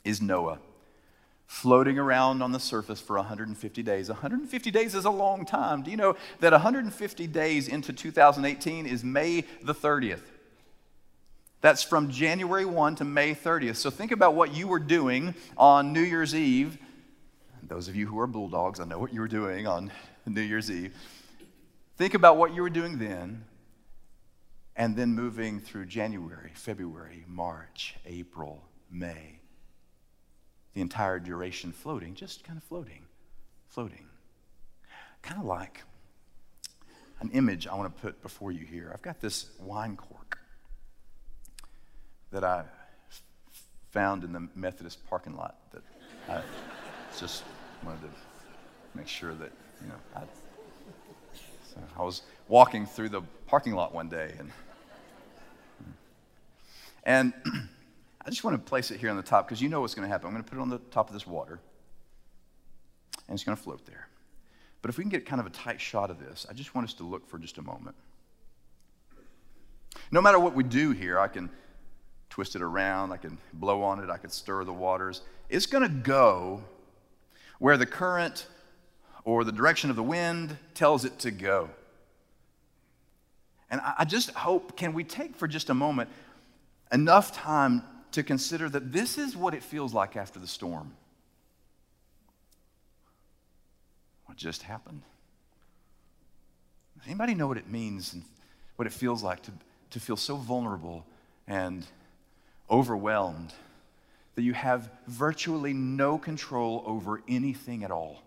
is 0.03 0.21
Noah, 0.21 0.57
floating 1.45 1.99
around 1.99 2.41
on 2.41 2.51
the 2.51 2.59
surface 2.59 2.99
for 2.99 3.15
150 3.15 3.83
days. 3.83 4.09
150 4.09 4.71
days 4.71 4.95
is 4.95 5.05
a 5.05 5.11
long 5.11 5.45
time. 5.45 5.83
Do 5.83 5.91
you 5.91 5.97
know 5.97 6.15
that 6.39 6.51
150 6.51 7.27
days 7.27 7.67
into 7.67 7.93
2018 7.93 8.87
is 8.87 9.03
May 9.03 9.45
the 9.61 9.75
30th? 9.75 10.23
That's 11.61 11.83
from 11.83 12.09
January 12.09 12.65
1 12.65 12.95
to 12.95 13.05
May 13.05 13.35
30th. 13.35 13.75
So 13.75 13.91
think 13.91 14.11
about 14.11 14.33
what 14.33 14.55
you 14.55 14.67
were 14.67 14.79
doing 14.79 15.35
on 15.55 15.93
New 15.93 16.01
Year's 16.01 16.33
Eve 16.33 16.79
those 17.71 17.87
of 17.87 17.95
you 17.95 18.05
who 18.05 18.19
are 18.19 18.27
bulldogs, 18.27 18.81
I 18.81 18.83
know 18.83 18.99
what 18.99 19.13
you 19.13 19.21
were 19.21 19.29
doing 19.29 19.65
on 19.65 19.93
New 20.25 20.41
Year's 20.41 20.69
Eve. 20.69 20.93
Think 21.95 22.15
about 22.15 22.35
what 22.35 22.53
you 22.53 22.61
were 22.61 22.69
doing 22.69 22.99
then, 22.99 23.45
and 24.75 24.95
then 24.95 25.13
moving 25.13 25.59
through 25.59 25.85
January, 25.85 26.51
February, 26.53 27.25
March, 27.27 27.95
April, 28.05 28.63
May. 28.89 29.39
The 30.73 30.81
entire 30.81 31.19
duration 31.19 31.71
floating, 31.71 32.15
just 32.15 32.43
kind 32.43 32.57
of 32.57 32.63
floating, 32.63 33.03
floating. 33.67 34.05
Kind 35.21 35.39
of 35.39 35.45
like 35.45 35.83
an 37.19 37.29
image 37.31 37.67
I 37.67 37.75
want 37.75 37.95
to 37.95 38.01
put 38.01 38.21
before 38.21 38.51
you 38.51 38.65
here. 38.65 38.91
I've 38.93 39.01
got 39.01 39.19
this 39.19 39.49
wine 39.59 39.97
cork 39.97 40.39
that 42.31 42.43
I 42.43 42.63
found 43.91 44.23
in 44.23 44.31
the 44.31 44.47
Methodist 44.55 45.05
parking 45.09 45.35
lot 45.35 45.57
that 45.71 45.83
I 46.29 46.41
just 47.19 47.43
wanted 47.83 48.01
to 48.01 48.09
make 48.95 49.07
sure 49.07 49.33
that, 49.35 49.51
you 49.81 49.89
know, 49.89 49.95
I, 50.15 50.21
so 51.73 51.79
I 51.97 52.03
was 52.03 52.23
walking 52.51 52.85
through 52.85 53.07
the 53.07 53.21
parking 53.47 53.73
lot 53.73 53.93
one 53.93 54.09
day 54.09 54.35
and 54.37 54.51
and 57.05 57.33
I 58.25 58.29
just 58.29 58.43
want 58.43 58.53
to 58.53 58.69
place 58.69 58.91
it 58.91 58.99
here 58.99 59.09
on 59.09 59.15
the 59.15 59.23
top 59.23 59.47
because 59.47 59.61
you 59.61 59.69
know 59.69 59.79
what's 59.79 59.95
going 59.95 60.05
to 60.05 60.11
happen. 60.11 60.27
I'm 60.27 60.33
going 60.33 60.43
to 60.43 60.49
put 60.49 60.59
it 60.59 60.61
on 60.61 60.69
the 60.69 60.77
top 60.91 61.07
of 61.07 61.13
this 61.13 61.25
water 61.25 61.59
and 63.27 63.33
it's 63.33 63.45
going 63.45 63.57
to 63.57 63.63
float 63.63 63.85
there. 63.85 64.09
But 64.81 64.89
if 64.89 64.97
we 64.97 65.05
can 65.05 65.09
get 65.09 65.25
kind 65.25 65.39
of 65.39 65.47
a 65.47 65.49
tight 65.49 65.79
shot 65.79 66.11
of 66.11 66.19
this, 66.19 66.45
I 66.49 66.53
just 66.53 66.75
want 66.75 66.85
us 66.85 66.93
to 66.95 67.03
look 67.03 67.25
for 67.27 67.39
just 67.39 67.57
a 67.57 67.61
moment. 67.61 67.95
No 70.11 70.21
matter 70.21 70.37
what 70.37 70.53
we 70.53 70.63
do 70.63 70.91
here, 70.91 71.17
I 71.17 71.29
can 71.29 71.49
twist 72.29 72.57
it 72.57 72.61
around, 72.61 73.13
I 73.13 73.17
can 73.17 73.37
blow 73.53 73.81
on 73.81 74.03
it, 74.03 74.09
I 74.09 74.17
can 74.17 74.29
stir 74.29 74.65
the 74.65 74.73
waters. 74.73 75.21
It's 75.49 75.65
going 75.65 75.83
to 75.83 75.89
go 75.89 76.63
where 77.59 77.77
the 77.77 77.85
current 77.85 78.45
or 79.23 79.45
the 79.45 79.53
direction 79.53 79.89
of 79.89 79.95
the 79.95 80.03
wind 80.03 80.57
tells 80.75 81.05
it 81.05 81.17
to 81.19 81.31
go. 81.31 81.69
And 83.71 83.81
I 83.97 84.05
just 84.05 84.29
hope, 84.31 84.77
can 84.77 84.93
we 84.93 85.03
take 85.03 85.35
for 85.35 85.47
just 85.47 85.69
a 85.69 85.73
moment 85.73 86.09
enough 86.91 87.31
time 87.31 87.83
to 88.11 88.21
consider 88.21 88.69
that 88.69 88.91
this 88.91 89.17
is 89.17 89.35
what 89.35 89.53
it 89.53 89.63
feels 89.63 89.93
like 89.93 90.15
after 90.15 90.39
the 90.39 90.47
storm? 90.47 90.93
What 94.25 94.37
just 94.37 94.61
happened? 94.63 95.01
Does 96.97 97.07
anybody 97.07 97.33
know 97.33 97.47
what 97.47 97.57
it 97.57 97.69
means 97.69 98.13
and 98.13 98.23
what 98.75 98.87
it 98.87 98.93
feels 98.93 99.23
like 99.23 99.41
to, 99.43 99.51
to 99.91 99.99
feel 99.99 100.17
so 100.17 100.35
vulnerable 100.35 101.05
and 101.47 101.85
overwhelmed 102.69 103.53
that 104.35 104.43
you 104.43 104.53
have 104.53 104.89
virtually 105.07 105.73
no 105.73 106.17
control 106.17 106.83
over 106.85 107.21
anything 107.27 107.83
at 107.83 107.91
all. 107.91 108.23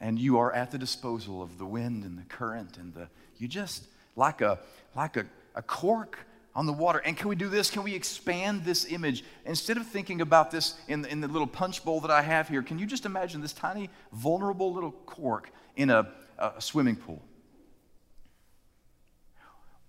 And 0.00 0.18
you 0.18 0.38
are 0.38 0.52
at 0.52 0.72
the 0.72 0.78
disposal 0.78 1.40
of 1.40 1.58
the 1.58 1.64
wind 1.64 2.04
and 2.04 2.18
the 2.18 2.24
current 2.24 2.76
and 2.76 2.92
the, 2.92 3.08
you 3.38 3.46
just, 3.46 3.86
like 4.16 4.40
a, 4.40 4.58
like 4.94 5.16
a, 5.16 5.26
a 5.54 5.62
cork 5.62 6.18
on 6.54 6.66
the 6.66 6.72
water. 6.72 6.98
And 6.98 7.16
can 7.16 7.28
we 7.28 7.36
do 7.36 7.48
this? 7.48 7.70
Can 7.70 7.82
we 7.82 7.94
expand 7.94 8.64
this 8.64 8.84
image? 8.84 9.24
Instead 9.44 9.76
of 9.76 9.86
thinking 9.86 10.20
about 10.20 10.50
this 10.50 10.74
in, 10.88 11.04
in 11.06 11.20
the 11.20 11.28
little 11.28 11.46
punch 11.46 11.84
bowl 11.84 12.00
that 12.00 12.10
I 12.10 12.22
have 12.22 12.48
here, 12.48 12.62
can 12.62 12.78
you 12.78 12.86
just 12.86 13.06
imagine 13.06 13.40
this 13.40 13.52
tiny, 13.52 13.90
vulnerable 14.12 14.72
little 14.72 14.92
cork 14.92 15.50
in 15.76 15.90
a, 15.90 16.08
a 16.38 16.60
swimming 16.60 16.96
pool? 16.96 17.22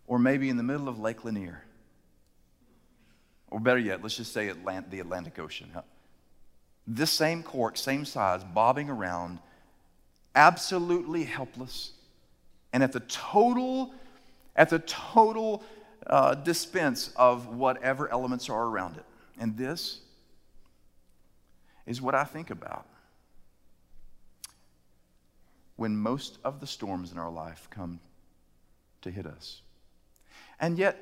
Or 0.07 0.19
maybe 0.19 0.49
in 0.49 0.57
the 0.57 0.63
middle 0.63 0.87
of 0.87 0.99
Lake 0.99 1.23
Lanier 1.25 1.63
or 3.53 3.59
better 3.59 3.79
yet, 3.79 4.01
let's 4.01 4.17
just 4.17 4.33
say 4.33 4.47
Atlant- 4.47 4.89
the 4.89 4.99
Atlantic 4.99 5.37
Ocean. 5.37 5.71
This 6.87 7.11
same 7.11 7.43
cork, 7.43 7.77
same 7.77 8.03
size, 8.03 8.43
bobbing 8.43 8.89
around, 8.89 9.37
absolutely 10.33 11.23
helpless, 11.23 11.91
and 12.73 12.81
at 12.81 12.93
the 12.93 12.99
total, 13.01 13.93
at 14.55 14.69
the 14.69 14.79
total 14.79 15.63
uh, 16.07 16.35
dispense 16.35 17.11
of 17.15 17.47
whatever 17.47 18.11
elements 18.11 18.49
are 18.49 18.65
around 18.65 18.97
it. 18.97 19.05
And 19.39 19.57
this 19.57 20.01
is 21.85 22.01
what 22.01 22.15
I 22.15 22.23
think 22.23 22.49
about 22.49 22.85
when 25.75 25.97
most 25.97 26.37
of 26.43 26.59
the 26.59 26.67
storms 26.67 27.11
in 27.11 27.17
our 27.17 27.31
life 27.31 27.67
come 27.69 27.99
to 29.01 29.11
hit 29.11 29.25
us. 29.25 29.61
And 30.59 30.77
yet, 30.77 30.97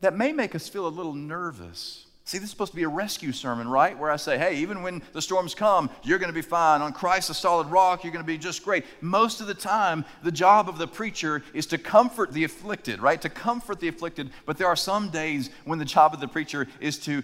that 0.00 0.16
may 0.16 0.32
make 0.32 0.54
us 0.54 0.68
feel 0.68 0.86
a 0.86 0.88
little 0.88 1.14
nervous. 1.14 2.03
See, 2.26 2.38
this 2.38 2.46
is 2.46 2.50
supposed 2.52 2.72
to 2.72 2.76
be 2.76 2.84
a 2.84 2.88
rescue 2.88 3.32
sermon, 3.32 3.68
right? 3.68 3.98
Where 3.98 4.10
I 4.10 4.16
say, 4.16 4.38
hey, 4.38 4.56
even 4.56 4.82
when 4.82 5.02
the 5.12 5.20
storms 5.20 5.54
come, 5.54 5.90
you're 6.02 6.18
going 6.18 6.30
to 6.30 6.34
be 6.34 6.40
fine. 6.40 6.80
On 6.80 6.90
Christ, 6.90 7.28
a 7.28 7.34
solid 7.34 7.66
rock, 7.66 8.02
you're 8.02 8.14
going 8.14 8.24
to 8.24 8.26
be 8.26 8.38
just 8.38 8.64
great. 8.64 8.86
Most 9.02 9.42
of 9.42 9.46
the 9.46 9.54
time, 9.54 10.06
the 10.22 10.32
job 10.32 10.70
of 10.70 10.78
the 10.78 10.86
preacher 10.86 11.42
is 11.52 11.66
to 11.66 11.76
comfort 11.76 12.32
the 12.32 12.44
afflicted, 12.44 13.02
right? 13.02 13.20
To 13.20 13.28
comfort 13.28 13.78
the 13.78 13.88
afflicted. 13.88 14.30
But 14.46 14.56
there 14.56 14.68
are 14.68 14.76
some 14.76 15.10
days 15.10 15.50
when 15.66 15.78
the 15.78 15.84
job 15.84 16.14
of 16.14 16.20
the 16.20 16.28
preacher 16.28 16.66
is 16.80 16.98
to 17.00 17.22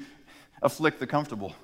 afflict 0.60 1.00
the 1.00 1.06
comfortable. 1.06 1.54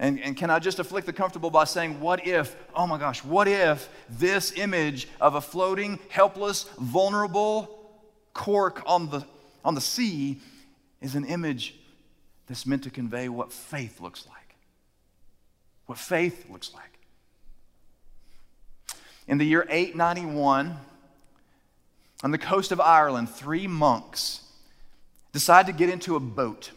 And, 0.00 0.18
and 0.18 0.36
can 0.36 0.50
I 0.50 0.58
just 0.58 0.80
afflict 0.80 1.06
the 1.06 1.12
comfortable 1.12 1.50
by 1.50 1.62
saying, 1.62 2.00
what 2.00 2.26
if, 2.26 2.56
oh 2.74 2.88
my 2.88 2.98
gosh, 2.98 3.22
what 3.22 3.46
if 3.46 3.88
this 4.08 4.50
image 4.56 5.06
of 5.20 5.36
a 5.36 5.40
floating, 5.40 6.00
helpless, 6.08 6.64
vulnerable, 6.80 7.78
cork 8.34 8.82
on 8.86 9.08
the, 9.10 9.24
on 9.64 9.74
the 9.74 9.80
sea 9.80 10.40
is 11.00 11.14
an 11.14 11.24
image 11.24 11.76
that's 12.46 12.66
meant 12.66 12.84
to 12.84 12.90
convey 12.90 13.28
what 13.28 13.52
faith 13.52 14.00
looks 14.00 14.26
like. 14.26 14.56
What 15.86 15.98
faith 15.98 16.46
looks 16.50 16.72
like. 16.74 16.98
In 19.28 19.38
the 19.38 19.44
year 19.44 19.66
891, 19.68 20.76
on 22.24 22.30
the 22.30 22.38
coast 22.38 22.72
of 22.72 22.80
Ireland, 22.80 23.30
three 23.30 23.66
monks 23.66 24.40
decide 25.32 25.66
to 25.66 25.72
get 25.72 25.88
into 25.88 26.16
a 26.16 26.20
boat. 26.20 26.70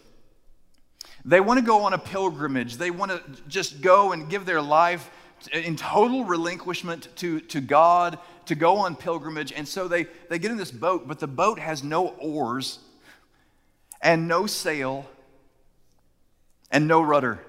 They 1.23 1.39
want 1.39 1.59
to 1.59 1.65
go 1.65 1.83
on 1.83 1.93
a 1.93 1.97
pilgrimage. 1.97 2.77
They 2.77 2.91
want 2.91 3.11
to 3.11 3.21
just 3.47 3.81
go 3.81 4.11
and 4.11 4.29
give 4.29 4.45
their 4.45 4.61
life 4.61 5.09
in 5.51 5.75
total 5.75 6.23
relinquishment 6.23 7.09
to, 7.17 7.39
to 7.41 7.61
God 7.61 8.17
to 8.47 8.55
go 8.55 8.77
on 8.77 8.95
pilgrimage. 8.95 9.51
And 9.51 9.67
so 9.67 9.87
they, 9.87 10.05
they 10.29 10.39
get 10.39 10.51
in 10.51 10.57
this 10.57 10.71
boat, 10.71 11.07
but 11.07 11.19
the 11.19 11.27
boat 11.27 11.59
has 11.59 11.83
no 11.83 12.07
oars 12.07 12.79
and 14.01 14.27
no 14.27 14.47
sail 14.47 15.05
and 16.71 16.87
no 16.87 17.01
rudder. 17.01 17.39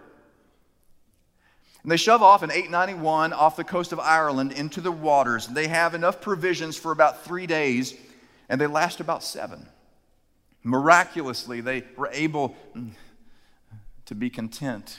And 1.82 1.92
they 1.92 1.96
shove 1.96 2.22
off 2.22 2.42
in 2.42 2.50
891 2.50 3.32
off 3.32 3.56
the 3.56 3.62
coast 3.62 3.92
of 3.92 4.00
Ireland 4.00 4.52
into 4.52 4.80
the 4.80 4.90
waters. 4.90 5.46
And 5.46 5.56
They 5.56 5.68
have 5.68 5.94
enough 5.94 6.20
provisions 6.20 6.76
for 6.76 6.90
about 6.90 7.24
three 7.24 7.46
days, 7.46 7.94
and 8.48 8.60
they 8.60 8.66
last 8.66 8.98
about 8.98 9.22
seven. 9.22 9.68
Miraculously, 10.64 11.60
they 11.60 11.84
were 11.96 12.10
able 12.12 12.56
mm, 12.74 12.90
to 14.06 14.14
be 14.16 14.30
content 14.30 14.98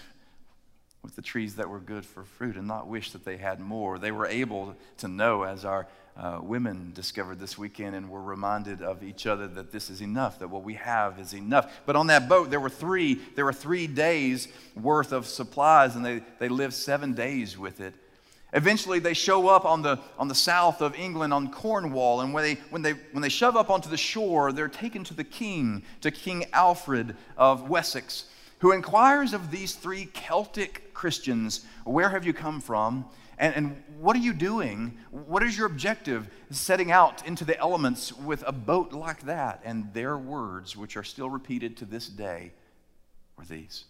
with 1.04 1.16
the 1.16 1.22
trees 1.22 1.56
that 1.56 1.70
were 1.70 1.80
good 1.80 2.06
for 2.06 2.24
fruit 2.24 2.56
and 2.56 2.68
not 2.68 2.88
wish 2.88 3.12
that 3.12 3.24
they 3.24 3.38
had 3.38 3.60
more. 3.60 3.98
They 3.98 4.12
were 4.12 4.28
able 4.28 4.76
to 4.98 5.08
know, 5.08 5.44
as 5.44 5.64
our 5.64 5.88
uh, 6.18 6.40
women 6.42 6.92
discovered 6.94 7.40
this 7.40 7.58
weekend, 7.58 7.96
and 7.96 8.10
were 8.10 8.22
reminded 8.22 8.82
of 8.82 9.04
each 9.04 9.28
other 9.28 9.48
that 9.48 9.72
this 9.72 9.90
is 9.90 10.02
enough, 10.02 10.40
that 10.40 10.50
what 10.50 10.64
we 10.64 10.74
have 10.74 11.20
is 11.20 11.34
enough. 11.34 11.72
But 11.86 11.96
on 11.96 12.08
that 12.08 12.28
boat, 12.28 12.50
there 12.50 12.60
were 12.60 12.70
three, 12.70 13.14
there 13.36 13.46
were 13.46 13.54
three 13.54 13.88
days 13.88 14.48
worth 14.76 15.12
of 15.12 15.28
supplies, 15.28 15.96
and 15.96 16.04
they, 16.04 16.24
they 16.40 16.50
lived 16.50 16.74
seven 16.74 17.14
days 17.14 17.58
with 17.58 17.80
it. 17.80 17.94
Eventually, 18.54 19.00
they 19.00 19.14
show 19.14 19.50
up 19.50 19.66
on 19.66 19.82
the, 19.82 20.00
on 20.18 20.30
the 20.30 20.36
south 20.36 20.82
of 20.82 20.96
England 20.96 21.34
on 21.34 21.52
Cornwall, 21.52 22.22
and 22.22 22.34
when 22.34 22.44
they, 22.44 22.56
when, 22.70 22.82
they, 22.82 22.94
when 23.12 23.22
they 23.22 23.30
shove 23.30 23.56
up 23.56 23.70
onto 23.70 23.90
the 23.90 23.98
shore, 23.98 24.52
they're 24.52 24.68
taken 24.68 25.04
to 25.04 25.14
the 25.14 25.24
king, 25.24 25.84
to 26.02 26.12
King 26.12 26.46
Alfred 26.54 27.16
of 27.38 27.70
Wessex 27.70 28.26
who 28.60 28.72
inquires 28.72 29.34
of 29.34 29.52
these 29.52 29.76
three 29.76 30.06
Celtic 30.14 30.94
Christians, 30.94 31.66
Where 31.86 32.10
have 32.10 32.26
you 32.26 32.34
come 32.34 32.62
from? 32.62 33.06
And, 33.40 33.56
and, 33.56 33.84
what 34.00 34.16
are 34.16 34.20
you 34.20 34.34
doing? 34.34 34.98
What 35.12 35.44
is 35.44 35.56
your 35.56 35.68
objective 35.68 36.28
setting 36.50 36.92
out 36.92 37.26
into 37.28 37.46
the 37.46 37.58
elements 37.60 38.12
with 38.12 38.44
a 38.48 38.52
boat 38.52 38.94
like 38.94 39.22
that? 39.24 39.62
And 39.64 39.94
their 39.94 40.18
words, 40.18 40.76
which 40.76 40.98
are 40.98 41.04
still 41.04 41.30
repeated 41.30 41.78
to 41.78 41.86
this 41.86 42.08
day, 42.08 42.52
were 43.38 43.46
these 43.46 43.86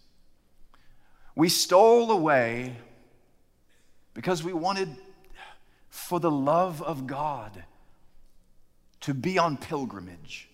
We 1.34 1.48
stole 1.48 2.10
away 2.10 2.76
because 4.12 4.42
we 4.42 4.52
wanted, 4.52 4.88
for 5.88 6.20
the 6.20 6.30
love 6.30 6.82
of 6.82 7.06
God, 7.06 7.64
to 9.00 9.14
be 9.14 9.38
on 9.38 9.56
pilgrimage. 9.56 10.48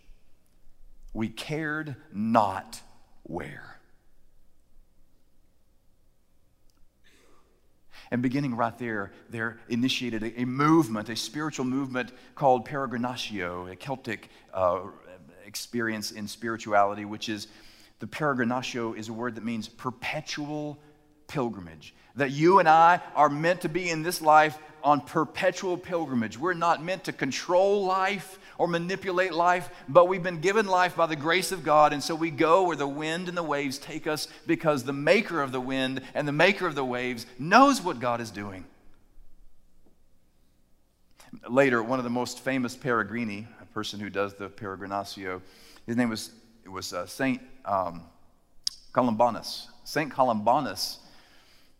We 1.12 1.28
cared 1.28 1.96
not 2.12 2.80
where. 3.24 3.73
And 8.14 8.22
beginning 8.22 8.54
right 8.54 8.78
there, 8.78 9.10
they're 9.28 9.58
initiated 9.68 10.22
a, 10.22 10.42
a 10.42 10.44
movement, 10.44 11.08
a 11.08 11.16
spiritual 11.16 11.64
movement 11.64 12.12
called 12.36 12.64
peregrinatio, 12.64 13.68
a 13.72 13.74
Celtic 13.74 14.28
uh, 14.52 14.82
experience 15.44 16.12
in 16.12 16.28
spirituality, 16.28 17.04
which 17.04 17.28
is 17.28 17.48
the 17.98 18.06
peregrinatio 18.06 18.96
is 18.96 19.08
a 19.08 19.12
word 19.12 19.34
that 19.34 19.42
means 19.42 19.66
perpetual 19.66 20.78
pilgrimage. 21.26 21.92
That 22.14 22.30
you 22.30 22.60
and 22.60 22.68
I 22.68 23.00
are 23.16 23.28
meant 23.28 23.62
to 23.62 23.68
be 23.68 23.90
in 23.90 24.04
this 24.04 24.22
life 24.22 24.56
on 24.84 25.00
perpetual 25.00 25.76
pilgrimage. 25.76 26.38
We're 26.38 26.54
not 26.54 26.84
meant 26.84 27.02
to 27.04 27.12
control 27.12 27.84
life 27.84 28.38
or 28.58 28.68
manipulate 28.68 29.32
life, 29.32 29.68
but 29.88 30.08
we've 30.08 30.22
been 30.22 30.40
given 30.40 30.66
life 30.66 30.96
by 30.96 31.06
the 31.06 31.16
grace 31.16 31.52
of 31.52 31.64
God, 31.64 31.92
and 31.92 32.02
so 32.02 32.14
we 32.14 32.30
go 32.30 32.64
where 32.64 32.76
the 32.76 32.86
wind 32.86 33.28
and 33.28 33.36
the 33.36 33.42
waves 33.42 33.78
take 33.78 34.06
us 34.06 34.28
because 34.46 34.84
the 34.84 34.92
maker 34.92 35.42
of 35.42 35.52
the 35.52 35.60
wind 35.60 36.00
and 36.14 36.26
the 36.28 36.32
maker 36.32 36.66
of 36.66 36.74
the 36.74 36.84
waves 36.84 37.26
knows 37.38 37.82
what 37.82 38.00
God 38.00 38.20
is 38.20 38.30
doing. 38.30 38.64
Later, 41.48 41.82
one 41.82 41.98
of 41.98 42.04
the 42.04 42.10
most 42.10 42.40
famous 42.40 42.76
Peregrini, 42.76 43.46
a 43.60 43.66
person 43.66 43.98
who 43.98 44.08
does 44.08 44.34
the 44.34 44.48
Peregrinatio, 44.48 45.40
his 45.86 45.96
name 45.96 46.08
was, 46.08 46.30
it 46.64 46.68
was 46.68 46.92
uh, 46.92 47.06
Saint 47.06 47.42
um, 47.64 48.02
Columbanus. 48.92 49.66
Saint 49.84 50.12
Columbanus 50.12 50.98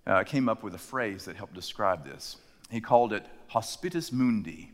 uh, 0.06 0.24
came 0.24 0.48
up 0.48 0.62
with 0.62 0.74
a 0.74 0.78
phrase 0.78 1.24
that 1.24 1.36
helped 1.36 1.54
describe 1.54 2.04
this. 2.04 2.36
He 2.70 2.80
called 2.80 3.12
it 3.12 3.24
hospitus 3.50 4.12
mundi, 4.12 4.72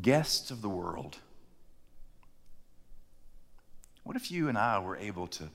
guests 0.00 0.50
of 0.50 0.62
the 0.62 0.68
world. 0.68 1.18
What 4.04 4.16
if 4.16 4.30
you 4.30 4.48
and 4.48 4.58
I 4.58 4.78
were 4.78 4.96
able 4.96 5.26
to 5.28 5.48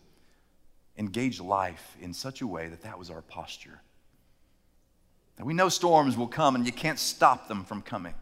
engage 0.98 1.42
life 1.42 1.98
in 2.02 2.14
such 2.14 2.42
a 2.42 2.48
way 2.48 2.68
that 2.68 2.82
that 2.84 2.98
was 2.98 3.10
our 3.10 3.22
posture? 3.22 3.82
We 5.44 5.54
know 5.54 5.70
storms 5.70 6.16
will 6.16 6.28
come 6.28 6.56
and 6.56 6.66
you 6.66 6.72
can't 6.72 7.00
stop 7.00 7.48
them 7.48 7.66
from 7.66 7.82
coming. 7.82 8.14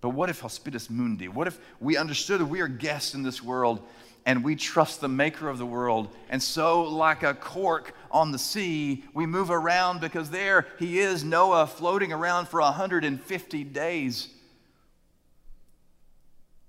But 0.00 0.10
what 0.10 0.28
if 0.28 0.42
hospitus 0.42 0.90
mundi? 0.90 1.28
What 1.28 1.46
if 1.46 1.58
we 1.80 1.96
understood 1.96 2.40
that 2.40 2.46
we 2.46 2.60
are 2.60 2.68
guests 2.68 3.14
in 3.14 3.22
this 3.22 3.42
world 3.42 3.80
and 4.26 4.44
we 4.44 4.56
trust 4.56 5.00
the 5.00 5.08
maker 5.08 5.48
of 5.48 5.56
the 5.58 5.66
world? 5.66 6.14
And 6.28 6.42
so, 6.42 6.82
like 6.82 7.22
a 7.22 7.32
cork 7.32 7.94
on 8.10 8.30
the 8.30 8.38
sea, 8.38 9.04
we 9.14 9.24
move 9.24 9.50
around 9.50 10.00
because 10.00 10.30
there 10.30 10.66
he 10.78 10.98
is, 10.98 11.24
Noah, 11.24 11.66
floating 11.66 12.12
around 12.12 12.48
for 12.48 12.60
150 12.60 13.64
days, 13.64 14.28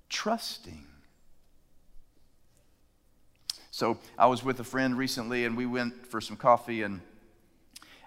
trusting. 0.10 0.86
So, 3.72 4.00
I 4.18 4.26
was 4.26 4.44
with 4.44 4.60
a 4.60 4.64
friend 4.64 4.98
recently 4.98 5.46
and 5.46 5.56
we 5.56 5.66
went 5.66 6.08
for 6.08 6.20
some 6.20 6.36
coffee 6.36 6.82
and 6.82 7.02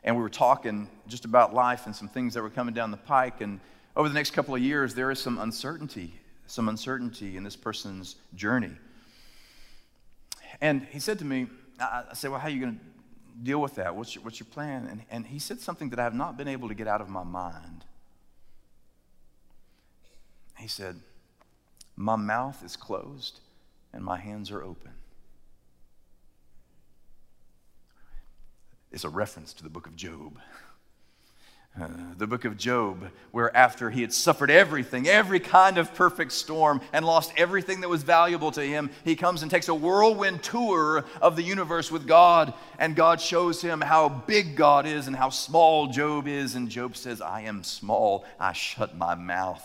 and 0.02 0.16
we 0.16 0.22
were 0.22 0.30
talking 0.30 0.88
just 1.08 1.26
about 1.26 1.52
life 1.52 1.84
and 1.84 1.94
some 1.94 2.08
things 2.08 2.32
that 2.32 2.42
were 2.42 2.50
coming 2.50 2.72
down 2.72 2.90
the 2.90 2.96
pike 2.96 3.42
and 3.42 3.60
over 3.96 4.08
the 4.08 4.14
next 4.14 4.30
couple 4.30 4.54
of 4.54 4.62
years, 4.62 4.94
there 4.94 5.10
is 5.10 5.18
some 5.18 5.38
uncertainty, 5.38 6.14
some 6.46 6.68
uncertainty 6.68 7.36
in 7.36 7.42
this 7.42 7.56
person's 7.56 8.16
journey. 8.34 8.72
And 10.60 10.86
he 10.90 11.00
said 11.00 11.18
to 11.18 11.24
me, 11.24 11.48
I, 11.78 12.04
said, 12.14 12.30
Well, 12.30 12.40
how 12.40 12.48
are 12.48 12.50
you 12.50 12.60
going 12.60 12.78
to 12.78 12.80
deal 13.42 13.60
with 13.60 13.74
that? 13.76 13.94
What's 13.94 14.14
your, 14.14 14.24
what's 14.24 14.38
your 14.38 14.46
plan? 14.46 14.86
And, 14.86 15.02
and 15.10 15.26
he 15.26 15.38
said 15.38 15.60
something 15.60 15.90
that 15.90 15.98
I 15.98 16.04
have 16.04 16.14
not 16.14 16.36
been 16.36 16.48
able 16.48 16.68
to 16.68 16.74
get 16.74 16.86
out 16.86 17.00
of 17.00 17.08
my 17.08 17.24
mind. 17.24 17.84
He 20.58 20.68
said, 20.68 21.00
My 22.00 22.16
mouth 22.16 22.64
is 22.64 22.76
closed 22.76 23.40
and 23.92 24.02
my 24.02 24.16
hands 24.16 24.50
are 24.50 24.62
open. 24.62 24.92
It's 28.90 29.04
a 29.04 29.10
reference 29.10 29.52
to 29.52 29.62
the 29.62 29.68
book 29.68 29.86
of 29.86 29.96
Job. 29.96 30.38
Uh, 31.78 31.88
the 32.16 32.26
book 32.26 32.46
of 32.46 32.56
Job, 32.56 33.10
where 33.32 33.54
after 33.54 33.90
he 33.90 34.00
had 34.00 34.14
suffered 34.14 34.50
everything, 34.50 35.06
every 35.08 35.40
kind 35.40 35.76
of 35.76 35.94
perfect 35.94 36.32
storm, 36.32 36.80
and 36.94 37.04
lost 37.04 37.34
everything 37.36 37.82
that 37.82 37.90
was 37.90 38.02
valuable 38.02 38.50
to 38.52 38.62
him, 38.62 38.88
he 39.04 39.14
comes 39.14 39.42
and 39.42 39.50
takes 39.50 39.68
a 39.68 39.74
whirlwind 39.74 40.42
tour 40.42 41.04
of 41.20 41.36
the 41.36 41.42
universe 41.42 41.92
with 41.92 42.08
God, 42.08 42.54
and 42.78 42.96
God 42.96 43.20
shows 43.20 43.60
him 43.60 43.82
how 43.82 44.08
big 44.08 44.56
God 44.56 44.86
is 44.86 45.06
and 45.06 45.14
how 45.14 45.28
small 45.28 45.86
Job 45.88 46.26
is. 46.26 46.54
And 46.54 46.70
Job 46.70 46.96
says, 46.96 47.20
I 47.20 47.42
am 47.42 47.62
small, 47.62 48.24
I 48.40 48.54
shut 48.54 48.96
my 48.96 49.14
mouth. 49.14 49.62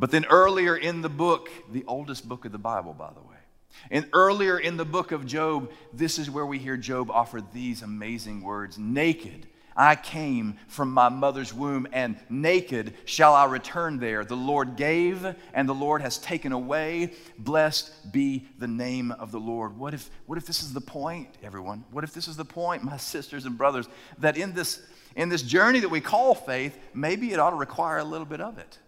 But 0.00 0.10
then 0.10 0.24
earlier 0.24 0.76
in 0.76 1.02
the 1.02 1.08
book, 1.08 1.48
the 1.70 1.84
oldest 1.86 2.28
book 2.28 2.44
of 2.44 2.50
the 2.50 2.58
Bible, 2.58 2.94
by 2.94 3.12
the 3.12 3.20
way, 3.20 3.36
and 3.90 4.06
earlier 4.12 4.58
in 4.58 4.76
the 4.76 4.84
book 4.84 5.12
of 5.12 5.26
Job, 5.26 5.70
this 5.92 6.18
is 6.18 6.28
where 6.28 6.44
we 6.44 6.58
hear 6.58 6.76
Job 6.76 7.10
offer 7.10 7.40
these 7.52 7.82
amazing 7.82 8.42
words 8.42 8.78
Naked 8.78 9.46
I 9.76 9.94
came 9.94 10.58
from 10.68 10.92
my 10.92 11.08
mother's 11.08 11.54
womb, 11.54 11.86
and 11.92 12.16
naked 12.28 12.94
shall 13.04 13.34
I 13.34 13.46
return 13.46 13.98
there. 13.98 14.24
The 14.24 14.36
Lord 14.36 14.76
gave, 14.76 15.26
and 15.54 15.68
the 15.68 15.74
Lord 15.74 16.02
has 16.02 16.18
taken 16.18 16.52
away. 16.52 17.12
Blessed 17.38 18.12
be 18.12 18.46
the 18.58 18.68
name 18.68 19.12
of 19.12 19.32
the 19.32 19.40
Lord. 19.40 19.78
What 19.78 19.94
if, 19.94 20.10
what 20.26 20.38
if 20.38 20.46
this 20.46 20.62
is 20.62 20.72
the 20.72 20.80
point, 20.80 21.28
everyone? 21.42 21.84
What 21.92 22.04
if 22.04 22.12
this 22.12 22.28
is 22.28 22.36
the 22.36 22.44
point, 22.44 22.82
my 22.82 22.96
sisters 22.98 23.46
and 23.46 23.56
brothers, 23.56 23.88
that 24.18 24.36
in 24.36 24.52
this, 24.52 24.82
in 25.16 25.28
this 25.28 25.42
journey 25.42 25.80
that 25.80 25.88
we 25.88 26.00
call 26.00 26.34
faith, 26.34 26.76
maybe 26.92 27.32
it 27.32 27.38
ought 27.38 27.50
to 27.50 27.56
require 27.56 27.98
a 27.98 28.04
little 28.04 28.26
bit 28.26 28.40
of 28.40 28.58
it? 28.58 28.78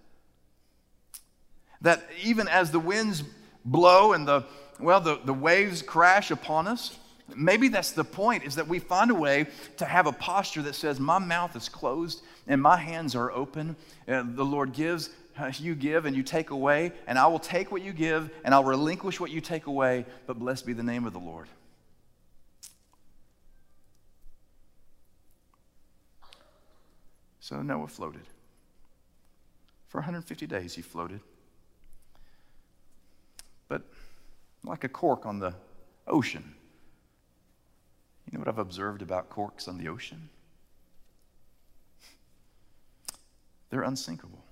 That 1.83 2.03
even 2.25 2.49
as 2.49 2.71
the 2.71 2.81
winds 2.81 3.23
blow 3.65 4.13
and 4.13 4.27
the, 4.27 4.45
well, 4.81 5.01
the, 5.01 5.21
the 5.25 5.35
waves 5.35 5.83
crash 5.83 6.31
upon 6.31 6.67
us, 6.67 6.99
Maybe 7.37 7.69
that's 7.69 7.93
the 7.93 8.05
point, 8.05 8.45
is 8.45 8.57
that 8.57 8.69
we 8.69 8.79
find 8.79 9.11
a 9.11 9.15
way 9.15 9.47
to 9.79 9.85
have 9.85 10.07
a 10.07 10.13
posture 10.13 10.63
that 10.63 10.75
says, 10.75 11.01
My 11.01 11.19
mouth 11.19 11.57
is 11.57 11.69
closed 11.69 12.23
and 12.47 12.61
my 12.61 12.77
hands 12.77 13.15
are 13.15 13.31
open. 13.31 13.77
Uh, 14.09 14.25
the 14.27 14.45
Lord 14.45 14.73
gives, 14.73 15.11
uh, 15.39 15.53
you 15.59 15.75
give, 15.75 16.05
and 16.07 16.17
you 16.17 16.23
take 16.23 16.51
away, 16.51 16.93
and 17.07 17.19
I 17.19 17.27
will 17.27 17.39
take 17.39 17.71
what 17.71 17.83
you 17.83 17.93
give, 17.93 18.31
and 18.45 18.55
I'll 18.55 18.65
relinquish 18.65 19.21
what 19.21 19.31
you 19.31 19.41
take 19.41 19.67
away, 19.67 20.05
but 20.27 20.39
blessed 20.39 20.67
be 20.67 20.73
the 20.73 20.83
name 20.83 21.07
of 21.07 21.13
the 21.13 21.21
Lord. 21.21 21.49
So 27.41 27.63
Noah 27.63 27.89
floated. 27.89 28.23
For 29.89 29.99
150 29.99 30.47
days, 30.47 30.75
he 30.75 30.83
floated. 30.83 31.21
But 33.73 33.81
like 34.65 34.85
a 34.85 34.89
cork 34.89 35.25
on 35.25 35.39
the 35.39 35.55
ocean, 36.07 36.55
you 38.31 38.37
know 38.37 38.41
what 38.41 38.49
I've 38.49 38.59
observed 38.59 39.01
about 39.01 39.31
corks 39.31 39.67
on 39.67 39.79
the 39.79 39.89
ocean? 39.89 40.29
They're 43.71 43.81
unsinkable. 43.81 44.45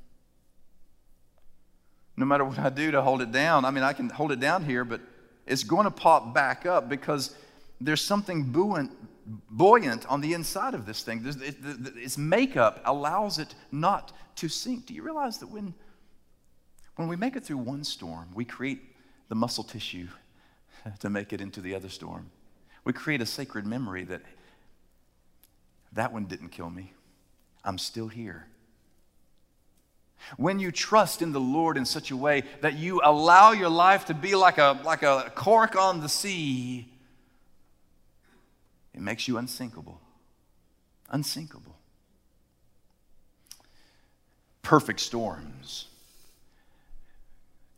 No 2.16 2.24
matter 2.24 2.46
what 2.46 2.58
I 2.58 2.70
do 2.70 2.90
to 2.92 3.02
hold 3.02 3.20
it 3.20 3.30
down, 3.30 3.66
I 3.66 3.70
mean, 3.70 3.84
I 3.84 3.92
can 3.92 4.08
hold 4.08 4.32
it 4.32 4.40
down 4.40 4.64
here, 4.64 4.86
but 4.86 5.02
it's 5.46 5.64
going 5.64 5.84
to 5.84 5.90
pop 5.90 6.32
back 6.32 6.64
up 6.64 6.88
because 6.88 7.36
there's 7.78 8.00
something 8.00 8.44
buoyant, 8.44 8.90
buoyant 9.50 10.06
on 10.06 10.22
the 10.22 10.32
inside 10.32 10.72
of 10.72 10.86
this 10.86 11.02
thing. 11.02 11.26
It, 11.26 11.56
its 11.94 12.16
makeup 12.16 12.80
allows 12.86 13.38
it 13.38 13.54
not 13.70 14.12
to 14.36 14.48
sink. 14.48 14.86
Do 14.86 14.94
you 14.94 15.02
realize 15.02 15.36
that 15.40 15.50
when, 15.50 15.74
when 16.96 17.06
we 17.06 17.16
make 17.16 17.36
it 17.36 17.44
through 17.44 17.58
one 17.58 17.84
storm, 17.84 18.30
we 18.32 18.46
create 18.46 18.89
the 19.30 19.34
muscle 19.34 19.64
tissue 19.64 20.08
to 20.98 21.08
make 21.08 21.32
it 21.32 21.40
into 21.40 21.62
the 21.62 21.74
other 21.74 21.88
storm? 21.88 22.30
We 22.84 22.92
create 22.92 23.22
a 23.22 23.26
sacred 23.26 23.66
memory 23.66 24.04
that 24.04 24.20
that 25.92 26.12
one 26.12 26.26
didn't 26.26 26.50
kill 26.50 26.68
me. 26.68 26.92
I'm 27.64 27.78
still 27.78 28.08
here. 28.08 28.46
When 30.36 30.58
you 30.58 30.70
trust 30.70 31.22
in 31.22 31.32
the 31.32 31.40
Lord 31.40 31.76
in 31.76 31.84
such 31.84 32.10
a 32.10 32.16
way 32.16 32.42
that 32.60 32.74
you 32.74 33.00
allow 33.02 33.52
your 33.52 33.70
life 33.70 34.06
to 34.06 34.14
be 34.14 34.34
like 34.34 34.58
a, 34.58 34.78
like 34.84 35.02
a 35.02 35.32
cork 35.34 35.76
on 35.76 36.00
the 36.00 36.08
sea, 36.08 36.88
it 38.94 39.00
makes 39.00 39.26
you 39.26 39.38
unsinkable. 39.38 40.00
Unsinkable. 41.10 41.76
Perfect 44.62 45.00
storms 45.00 45.89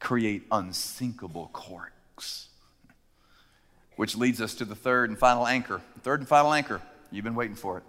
create 0.02 0.42
unsinkable 0.50 1.48
corks. 1.52 2.48
Which 3.94 4.16
leads 4.16 4.40
us 4.40 4.54
to 4.56 4.64
the 4.64 4.74
third 4.74 5.10
and 5.10 5.18
final 5.18 5.46
anchor. 5.46 5.80
third 6.02 6.20
and 6.20 6.28
final 6.28 6.52
anchor. 6.52 6.82
You've 7.12 7.24
been 7.24 7.36
waiting 7.36 7.54
for 7.54 7.78
it. 7.78 7.84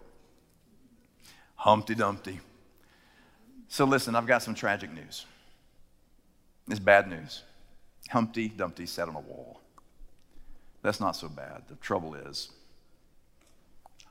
Humpty 1.56 1.96
Dumpty. 1.96 2.40
So 3.68 3.86
listen, 3.86 4.16
I've 4.16 4.28
got 4.28 4.44
some 4.44 4.54
tragic 4.54 4.94
news. 4.94 5.26
It's 6.70 6.80
bad 6.80 7.10
news. 7.10 7.42
Humpty 8.10 8.48
Dumpty 8.48 8.86
sat 8.86 9.08
on 9.08 9.16
a 9.16 9.20
wall. 9.20 9.60
That's 10.84 11.00
not 11.00 11.16
so 11.16 11.28
bad. 11.30 11.64
The 11.68 11.76
trouble 11.76 12.14
is, 12.14 12.50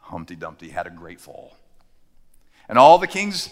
Humpty 0.00 0.34
Dumpty 0.34 0.70
had 0.70 0.88
a 0.88 0.90
great 0.90 1.20
fall. 1.20 1.56
And 2.68 2.78
all 2.78 2.98
the 2.98 3.06
king's 3.06 3.50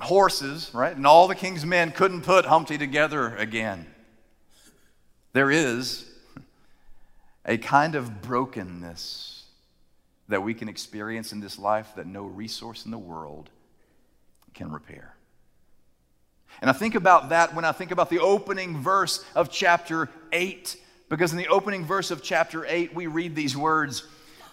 horses, 0.00 0.70
right, 0.72 0.96
and 0.96 1.06
all 1.06 1.28
the 1.28 1.34
king's 1.34 1.64
men 1.64 1.90
couldn't 1.90 2.22
put 2.22 2.44
Humpty 2.44 2.78
together 2.78 3.36
again. 3.36 3.86
There 5.32 5.50
is 5.50 6.06
a 7.44 7.58
kind 7.58 7.94
of 7.94 8.22
brokenness 8.22 9.44
that 10.28 10.42
we 10.42 10.54
can 10.54 10.68
experience 10.68 11.32
in 11.32 11.40
this 11.40 11.58
life 11.58 11.92
that 11.96 12.06
no 12.06 12.24
resource 12.24 12.84
in 12.84 12.90
the 12.90 12.98
world 12.98 13.50
can 14.54 14.72
repair. 14.72 15.14
And 16.60 16.70
I 16.70 16.72
think 16.72 16.94
about 16.94 17.30
that 17.30 17.54
when 17.54 17.64
I 17.64 17.72
think 17.72 17.90
about 17.90 18.10
the 18.10 18.20
opening 18.20 18.78
verse 18.78 19.24
of 19.34 19.50
chapter 19.50 20.08
8, 20.32 20.76
because 21.08 21.32
in 21.32 21.38
the 21.38 21.48
opening 21.48 21.84
verse 21.84 22.10
of 22.10 22.22
chapter 22.22 22.64
8, 22.64 22.94
we 22.94 23.06
read 23.06 23.34
these 23.34 23.56
words 23.56 24.04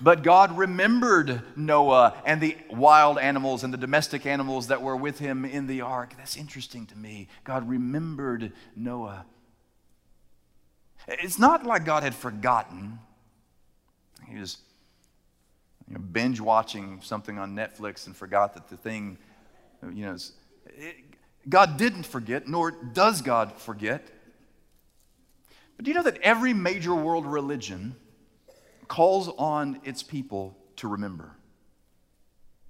But 0.02 0.24
God 0.24 0.58
remembered 0.58 1.44
Noah 1.56 2.16
and 2.26 2.42
the 2.42 2.58
wild 2.72 3.20
animals 3.20 3.64
and 3.64 3.72
the 3.72 3.78
domestic 3.78 4.26
animals 4.26 4.68
that 4.68 4.82
were 4.82 4.96
with 4.96 5.20
him 5.20 5.46
in 5.46 5.68
the 5.68 5.82
ark. 5.82 6.16
That's 6.18 6.36
interesting 6.36 6.88
to 6.88 6.98
me. 6.98 7.28
God 7.44 7.70
remembered 7.70 8.52
Noah. 8.76 9.26
It's 11.08 11.38
not 11.38 11.66
like 11.66 11.86
God 11.86 12.04
had 12.04 12.16
forgotten. 12.16 13.00
He 14.28 14.40
was 14.40 14.58
you 15.88 15.96
know, 15.96 16.00
binge 16.00 16.40
watching 16.40 17.00
something 17.04 17.38
on 17.38 17.56
Netflix 17.56 18.08
and 18.08 18.16
forgot 18.16 18.56
that 18.56 18.70
the 18.70 18.78
thing, 18.78 19.18
you 19.94 20.06
know, 20.06 20.18
it, 20.66 20.96
God 21.48 21.78
didn't 21.78 22.06
forget, 22.06 22.48
nor 22.48 22.72
does 22.72 23.22
God 23.22 23.54
forget. 23.54 24.08
But 25.76 25.86
do 25.86 25.92
you 25.92 25.96
know 25.96 26.04
that 26.04 26.20
every 26.22 26.54
major 26.54 26.96
world 26.96 27.26
religion 27.26 27.96
calls 28.92 29.30
on 29.38 29.80
its 29.86 30.04
people 30.04 30.54
to 30.76 30.86
remember? 30.86 31.32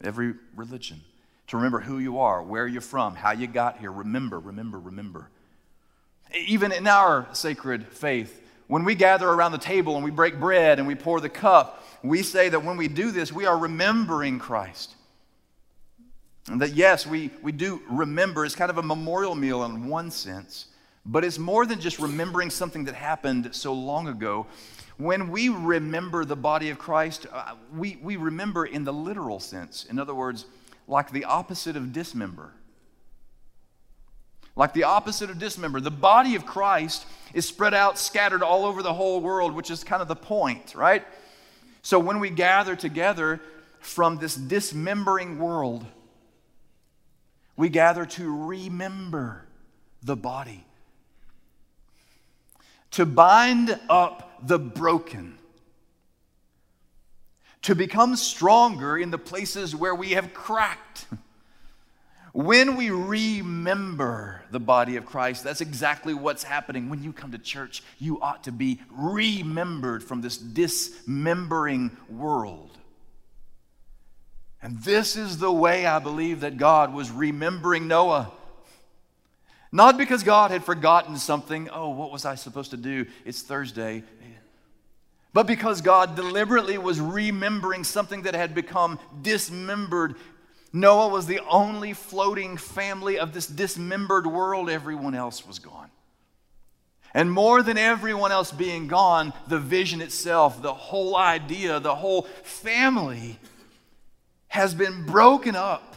Every 0.04 0.36
religion. 0.56 1.02
To 1.48 1.58
remember 1.58 1.80
who 1.80 1.98
you 1.98 2.20
are, 2.20 2.44
where 2.44 2.68
you're 2.68 2.80
from, 2.80 3.16
how 3.16 3.32
you 3.32 3.48
got 3.48 3.80
here. 3.80 3.92
Remember, 3.92 4.40
remember, 4.40 4.80
remember. 4.80 5.32
Even 6.46 6.72
in 6.72 6.86
our 6.86 7.28
sacred 7.34 7.88
faith, 7.88 8.40
when 8.68 8.86
we 8.86 8.94
gather 8.94 9.28
around 9.28 9.54
the 9.54 9.58
table 9.58 9.96
and 9.96 10.06
we 10.06 10.12
break 10.12 10.40
bread 10.40 10.78
and 10.78 10.88
we 10.88 10.94
pour 10.94 11.20
the 11.20 11.28
cup, 11.28 11.84
we 12.04 12.22
say 12.22 12.50
that 12.50 12.64
when 12.64 12.78
we 12.78 12.88
do 12.88 13.10
this, 13.10 13.34
we 13.34 13.48
are 13.48 13.58
remembering 13.58 14.38
Christ. 14.38 14.94
And 16.50 16.62
that, 16.62 16.76
yes, 16.76 17.08
we, 17.08 17.32
we 17.42 17.52
do 17.52 17.82
remember. 17.90 18.46
It's 18.46 18.54
kind 18.54 18.70
of 18.70 18.78
a 18.78 18.84
memorial 18.84 19.34
meal 19.34 19.64
in 19.64 19.88
one 19.88 20.12
sense, 20.12 20.68
but 21.04 21.26
it's 21.26 21.40
more 21.40 21.66
than 21.66 21.80
just 21.82 21.98
remembering 21.98 22.52
something 22.52 22.86
that 22.86 22.94
happened 22.94 23.56
so 23.56 23.74
long 23.74 24.08
ago. 24.08 24.46
When 25.02 25.32
we 25.32 25.50
remember 25.50 26.26
the 26.26 26.36
body 26.36 26.70
of 26.70 26.78
Christ, 26.78 27.26
uh, 27.32 27.56
we, 27.76 27.98
we 28.04 28.18
remember 28.18 28.66
in 28.66 28.84
the 28.84 28.94
literal 28.94 29.40
sense. 29.40 29.84
In 29.90 29.98
other 29.98 30.14
words, 30.14 30.46
like 30.88 31.10
the 31.10 31.26
opposite 31.26 31.76
of 31.76 31.92
dismember. 31.92 32.54
Like 34.56 34.76
the 34.76 34.84
opposite 34.84 35.32
of 35.32 35.40
dismember. 35.40 35.80
The 35.80 35.90
body 35.90 36.36
of 36.36 36.46
Christ 36.46 37.08
is 37.34 37.48
spread 37.48 37.74
out, 37.74 37.98
scattered 37.98 38.44
all 38.44 38.64
over 38.64 38.84
the 38.84 38.94
whole 38.94 39.22
world, 39.22 39.56
which 39.56 39.72
is 39.72 39.84
kind 39.84 40.04
of 40.04 40.08
the 40.08 40.16
point, 40.16 40.76
right? 40.76 41.04
So 41.82 41.98
when 41.98 42.20
we 42.20 42.30
gather 42.30 42.76
together 42.76 43.42
from 43.80 44.18
this 44.18 44.36
dismembering 44.36 45.40
world, 45.40 45.84
we 47.58 47.70
gather 47.70 48.06
to 48.06 48.46
remember 48.46 49.48
the 50.04 50.16
body, 50.16 50.64
to 52.92 53.06
bind 53.06 53.80
up 53.90 54.42
the 54.46 54.60
broken, 54.60 55.38
to 57.64 57.76
become 57.76 58.16
stronger 58.16 58.98
in 58.98 59.12
the 59.12 59.18
places 59.18 59.76
where 59.76 59.96
we 59.96 60.12
have 60.12 60.34
cracked. 60.34 61.06
When 62.34 62.78
we 62.78 62.90
remember 62.92 64.42
the 64.52 64.60
body 64.60 64.96
of 64.96 65.06
Christ, 65.06 65.44
that's 65.44 65.60
exactly 65.60 66.14
what's 66.14 66.44
happening. 66.44 66.90
When 66.90 67.04
you 67.04 67.12
come 67.12 67.32
to 67.34 67.38
church, 67.38 67.84
you 68.00 68.22
ought 68.22 68.46
to 68.46 68.54
be 68.54 68.80
remembered 68.90 70.02
from 70.02 70.22
this 70.22 70.38
dismembering 70.38 71.96
world. 72.10 72.78
And 74.62 74.82
this 74.84 75.18
is 75.18 75.40
the 75.40 75.52
way 75.52 75.86
I 75.86 76.00
believe 76.00 76.42
that 76.42 76.58
God 76.58 76.94
was 76.94 77.12
remembering 77.12 77.88
Noah. 77.88 78.32
Not 79.72 79.98
because 79.98 80.24
God 80.24 80.52
had 80.52 80.64
forgotten 80.64 81.18
something, 81.18 81.70
oh, 81.70 81.90
what 81.90 82.12
was 82.12 82.26
I 82.26 82.36
supposed 82.36 82.72
to 82.72 82.78
do? 82.78 83.06
It's 83.26 83.42
Thursday. 83.42 84.04
But 85.34 85.48
because 85.48 85.80
God 85.80 86.16
deliberately 86.16 86.78
was 86.78 87.00
remembering 87.00 87.86
something 87.86 88.24
that 88.24 88.36
had 88.36 88.54
become 88.54 89.00
dismembered 89.22 90.16
Noah 90.74 91.10
was 91.10 91.26
the 91.26 91.42
only 91.50 91.94
floating 91.94 92.56
family 92.56 93.20
of 93.20 93.34
this 93.34 93.46
dismembered 93.46 94.26
world. 94.26 94.70
Everyone 94.70 95.16
else 95.16 95.46
was 95.46 95.60
gone. 95.60 95.90
And 97.14 97.30
more 97.30 97.62
than 97.62 97.78
everyone 97.78 98.32
else 98.32 98.54
being 98.54 98.88
gone, 98.88 99.34
the 99.48 99.60
vision 99.60 100.00
itself, 100.00 100.62
the 100.62 100.74
whole 100.74 101.18
idea, 101.18 101.82
the 101.82 101.96
whole 101.96 102.22
family 102.44 103.38
has 104.48 104.74
been 104.74 105.06
broken 105.06 105.56
up. 105.58 105.96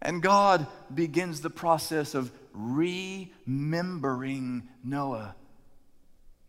And 0.00 0.20
God 0.20 0.66
begins 0.94 1.40
the 1.40 1.50
process 1.50 2.14
of 2.14 2.30
remembering 2.52 3.48
Noah 4.84 5.34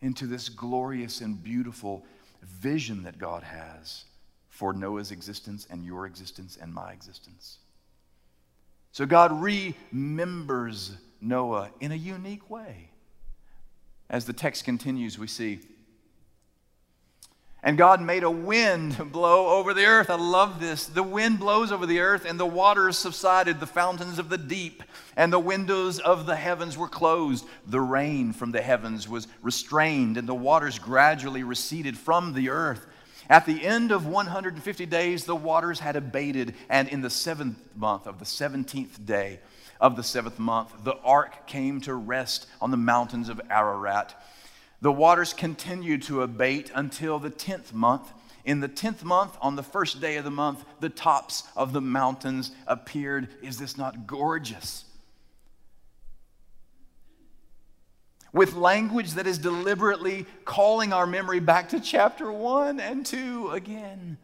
into 0.01 0.27
this 0.27 0.49
glorious 0.49 1.21
and 1.21 1.41
beautiful 1.41 2.05
vision 2.41 3.03
that 3.03 3.17
God 3.17 3.43
has 3.43 4.05
for 4.49 4.73
Noah's 4.73 5.11
existence 5.11 5.65
and 5.69 5.83
your 5.83 6.05
existence 6.05 6.57
and 6.61 6.73
my 6.73 6.91
existence. 6.91 7.57
So 8.91 9.05
God 9.05 9.31
remembers 9.41 10.91
Noah 11.19 11.71
in 11.79 11.91
a 11.91 11.95
unique 11.95 12.49
way. 12.49 12.89
As 14.09 14.25
the 14.25 14.33
text 14.33 14.65
continues, 14.65 15.17
we 15.17 15.27
see, 15.27 15.59
and 17.63 17.77
God 17.77 18.01
made 18.01 18.23
a 18.23 18.29
wind 18.29 19.11
blow 19.11 19.57
over 19.57 19.73
the 19.73 19.85
earth. 19.85 20.09
I 20.09 20.15
love 20.15 20.59
this. 20.59 20.85
The 20.85 21.01
wind 21.01 21.39
blows 21.39 21.71
over 21.71 21.85
the 21.85 22.01
earth, 22.01 22.25
and 22.25 22.37
the 22.37 22.45
waters 22.45 22.97
subsided, 22.97 23.59
the 23.59 23.67
fountains 23.67 24.19
of 24.19 24.27
the 24.27 24.37
deep, 24.37 24.83
and 25.15 25.31
the 25.31 25.39
windows 25.39 25.99
of 25.99 26.25
the 26.25 26.35
heavens 26.35 26.77
were 26.77 26.89
closed. 26.89 27.45
The 27.65 27.79
rain 27.79 28.33
from 28.33 28.51
the 28.51 28.61
heavens 28.61 29.07
was 29.07 29.27
restrained, 29.41 30.17
and 30.17 30.27
the 30.27 30.35
waters 30.35 30.77
gradually 30.77 31.43
receded 31.43 31.97
from 31.97 32.33
the 32.33 32.49
earth. 32.49 32.85
At 33.29 33.45
the 33.45 33.65
end 33.65 33.93
of 33.93 34.05
150 34.05 34.85
days, 34.85 35.23
the 35.23 35.35
waters 35.35 35.79
had 35.79 35.95
abated, 35.95 36.55
and 36.69 36.89
in 36.89 36.99
the 36.99 37.09
seventh 37.09 37.57
month 37.77 38.07
of 38.07 38.19
the 38.19 38.25
17th 38.25 39.05
day 39.05 39.39
of 39.79 39.95
the 39.95 40.03
seventh 40.03 40.39
month, 40.39 40.73
the 40.83 40.97
ark 40.97 41.47
came 41.47 41.79
to 41.81 41.93
rest 41.93 42.47
on 42.61 42.71
the 42.71 42.77
mountains 42.77 43.29
of 43.29 43.39
Ararat. 43.49 44.13
The 44.83 44.91
waters 44.91 45.31
continued 45.31 46.01
to 46.03 46.23
abate 46.23 46.69
until 46.75 47.17
the 47.17 47.31
10th 47.31 47.71
month. 47.71 48.11
In 48.43 48.59
the 48.59 48.67
10th 48.67 49.01
month, 49.05 49.37
on 49.39 49.55
the 49.55 49.63
first 49.63 50.01
day 50.01 50.17
of 50.17 50.25
the 50.25 50.29
month, 50.29 50.65
the 50.81 50.89
tops 50.89 51.43
of 51.55 51.71
the 51.71 51.79
mountains 51.79 52.51
appeared. 52.67 53.29
Is 53.41 53.57
this 53.57 53.77
not 53.77 54.05
gorgeous? 54.05 54.83
with 58.33 58.55
language 58.55 59.11
that 59.11 59.27
is 59.27 59.37
deliberately 59.37 60.25
calling 60.43 60.91
our 60.91 61.05
memory 61.05 61.39
back 61.39 61.69
to 61.69 61.79
chapter 61.79 62.31
1 62.31 62.79
and 62.79 63.05
2 63.05 63.51
again. 63.51 64.17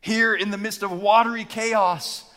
Here 0.00 0.34
in 0.34 0.50
the 0.50 0.58
midst 0.58 0.82
of 0.82 0.90
watery 0.90 1.44
chaos, 1.44 2.28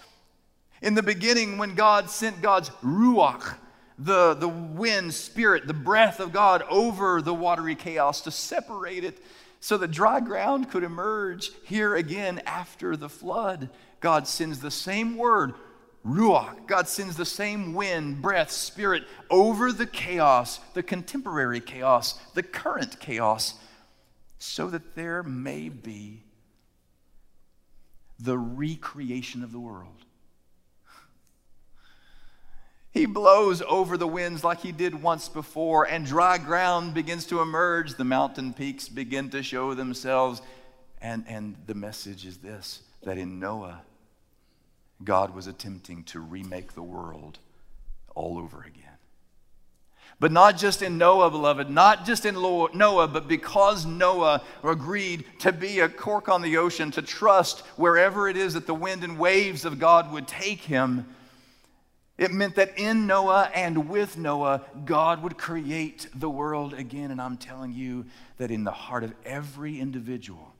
in 0.80 0.93
the 0.93 1.01
beginning, 1.01 1.57
when 1.57 1.73
God 1.73 2.11
sent 2.11 2.43
God's 2.43 2.69
ruach, 2.84 3.55
the, 3.97 4.35
the 4.35 4.47
wind, 4.47 5.13
spirit, 5.13 5.67
the 5.67 5.73
breath 5.73 6.19
of 6.19 6.31
God 6.31 6.63
over 6.69 7.21
the 7.21 7.33
watery 7.33 7.75
chaos 7.75 8.21
to 8.21 8.31
separate 8.31 9.03
it 9.03 9.21
so 9.59 9.77
that 9.77 9.89
dry 9.89 10.19
ground 10.19 10.69
could 10.69 10.83
emerge. 10.83 11.51
Here 11.63 11.95
again, 11.95 12.41
after 12.45 12.95
the 12.95 13.09
flood, 13.09 13.69
God 13.99 14.27
sends 14.27 14.59
the 14.59 14.71
same 14.71 15.17
word, 15.17 15.55
Ruach. 16.05 16.67
God 16.67 16.87
sends 16.87 17.17
the 17.17 17.25
same 17.25 17.73
wind, 17.73 18.21
breath, 18.21 18.51
spirit 18.51 19.03
over 19.29 19.71
the 19.71 19.87
chaos, 19.87 20.59
the 20.73 20.83
contemporary 20.83 21.59
chaos, 21.59 22.19
the 22.33 22.43
current 22.43 22.99
chaos, 22.99 23.55
so 24.37 24.69
that 24.69 24.95
there 24.95 25.23
may 25.23 25.69
be 25.69 26.23
the 28.19 28.37
recreation 28.37 29.43
of 29.43 29.51
the 29.51 29.59
world. 29.59 30.06
He 32.97 33.05
blows 33.05 33.61
over 33.61 33.95
the 33.95 34.07
winds 34.07 34.43
like 34.43 34.61
he 34.61 34.71
did 34.71 35.03
once 35.03 35.29
before, 35.29 35.83
and 35.83 36.03
dry 36.03 36.39
ground 36.39 36.95
begins 36.95 37.27
to 37.27 37.41
emerge. 37.41 37.93
The 37.93 38.03
mountain 38.03 38.53
peaks 38.53 38.89
begin 38.89 39.29
to 39.29 39.43
show 39.43 39.75
themselves. 39.75 40.41
And, 40.99 41.23
and 41.27 41.55
the 41.67 41.75
message 41.75 42.25
is 42.25 42.37
this 42.37 42.81
that 43.03 43.19
in 43.19 43.39
Noah, 43.39 43.81
God 45.03 45.35
was 45.35 45.45
attempting 45.45 46.05
to 46.05 46.19
remake 46.19 46.73
the 46.73 46.81
world 46.81 47.37
all 48.15 48.39
over 48.39 48.63
again. 48.63 48.83
But 50.19 50.31
not 50.31 50.57
just 50.57 50.81
in 50.81 50.97
Noah, 50.97 51.29
beloved, 51.29 51.69
not 51.69 52.03
just 52.03 52.25
in 52.25 52.33
Noah, 52.33 53.07
but 53.07 53.27
because 53.27 53.85
Noah 53.85 54.41
agreed 54.63 55.23
to 55.41 55.51
be 55.51 55.81
a 55.81 55.87
cork 55.87 56.29
on 56.29 56.41
the 56.41 56.57
ocean, 56.57 56.89
to 56.91 57.03
trust 57.03 57.59
wherever 57.75 58.27
it 58.27 58.35
is 58.35 58.55
that 58.55 58.65
the 58.65 58.73
wind 58.73 59.03
and 59.03 59.19
waves 59.19 59.65
of 59.65 59.77
God 59.77 60.11
would 60.11 60.27
take 60.27 60.61
him, 60.61 61.05
it 62.18 62.32
meant 62.32 62.55
that 62.55 62.78
in 62.78 63.05
Noah 63.05 63.51
and 63.53 63.89
with 63.89 64.18
Noah, 64.18 64.63
God 64.86 65.22
would 65.24 65.38
create 65.38 66.07
the 66.15 66.30
world 66.30 66.74
again. 66.74 67.11
And 67.11 67.22
I'm 67.22 67.38
telling 67.38 67.74
you 67.74 68.05
that 68.38 68.51
in 68.51 68.63
the 68.63 68.72
heart 68.72 69.03
of 69.03 69.13
every 69.24 69.80
individual, 69.80 70.53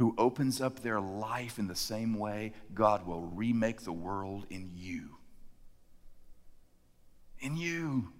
who 0.00 0.14
opens 0.16 0.62
up 0.62 0.80
their 0.80 0.98
life 0.98 1.58
in 1.58 1.68
the 1.68 1.76
same 1.76 2.14
way, 2.18 2.54
God 2.74 3.06
will 3.06 3.20
remake 3.20 3.82
the 3.82 3.92
world 3.92 4.46
in 4.48 4.70
you. 4.74 5.10
In 7.38 7.58
you. 7.58 8.10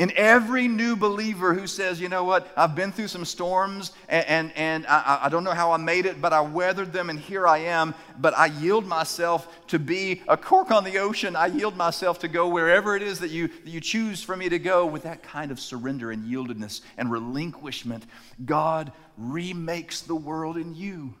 In 0.00 0.10
every 0.16 0.66
new 0.66 0.96
believer 0.96 1.52
who 1.52 1.66
says, 1.66 2.00
you 2.00 2.08
know 2.08 2.24
what, 2.24 2.50
I've 2.56 2.74
been 2.74 2.90
through 2.90 3.08
some 3.08 3.26
storms 3.26 3.92
and, 4.08 4.26
and, 4.26 4.52
and 4.56 4.86
I, 4.86 5.18
I, 5.24 5.28
don't 5.28 5.44
know 5.44 5.52
how 5.52 5.72
I 5.72 5.76
made 5.76 6.06
it, 6.06 6.22
but 6.22 6.32
I 6.32 6.40
weathered 6.40 6.90
them 6.90 7.10
and 7.10 7.18
here 7.18 7.46
I 7.46 7.58
am. 7.58 7.94
But 8.18 8.32
I 8.34 8.46
yield 8.46 8.86
myself 8.86 9.66
to 9.66 9.78
be 9.78 10.22
a 10.26 10.38
cork 10.38 10.70
on 10.70 10.84
the 10.84 10.96
ocean. 10.96 11.36
I 11.36 11.48
yield 11.48 11.76
myself 11.76 12.18
to 12.20 12.28
go 12.28 12.48
wherever 12.48 12.96
it 12.96 13.02
is 13.02 13.18
that 13.18 13.28
you, 13.28 13.48
that 13.48 13.66
you 13.66 13.82
choose 13.82 14.22
for 14.22 14.38
me 14.38 14.48
to 14.48 14.58
go 14.58 14.86
with 14.86 15.02
that 15.02 15.22
kind 15.22 15.50
of 15.50 15.60
surrender 15.60 16.10
and 16.10 16.24
yieldedness 16.24 16.80
and 16.96 17.12
relinquishment. 17.12 18.04
God 18.42 18.92
remakes 19.18 20.00
the 20.00 20.16
world 20.16 20.56
in 20.56 20.74
you. 20.74 21.12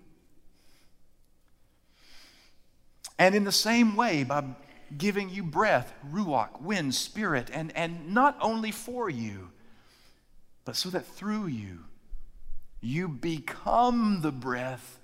And 3.18 3.34
in 3.34 3.44
the 3.44 3.52
same 3.52 3.94
way, 3.94 4.24
by 4.24 4.42
giving 4.96 5.30
you 5.30 5.42
breath, 5.42 5.92
ruach, 6.10 6.60
wind, 6.60 6.94
spirit, 6.94 7.48
and, 7.52 7.74
and 7.76 8.12
not 8.12 8.36
only 8.40 8.70
for 8.70 9.08
you, 9.08 9.50
but 10.64 10.76
so 10.76 10.88
that 10.90 11.06
through 11.06 11.46
you, 11.46 11.80
you 12.80 13.08
become 13.08 14.20
the 14.22 14.32
breath 14.32 14.98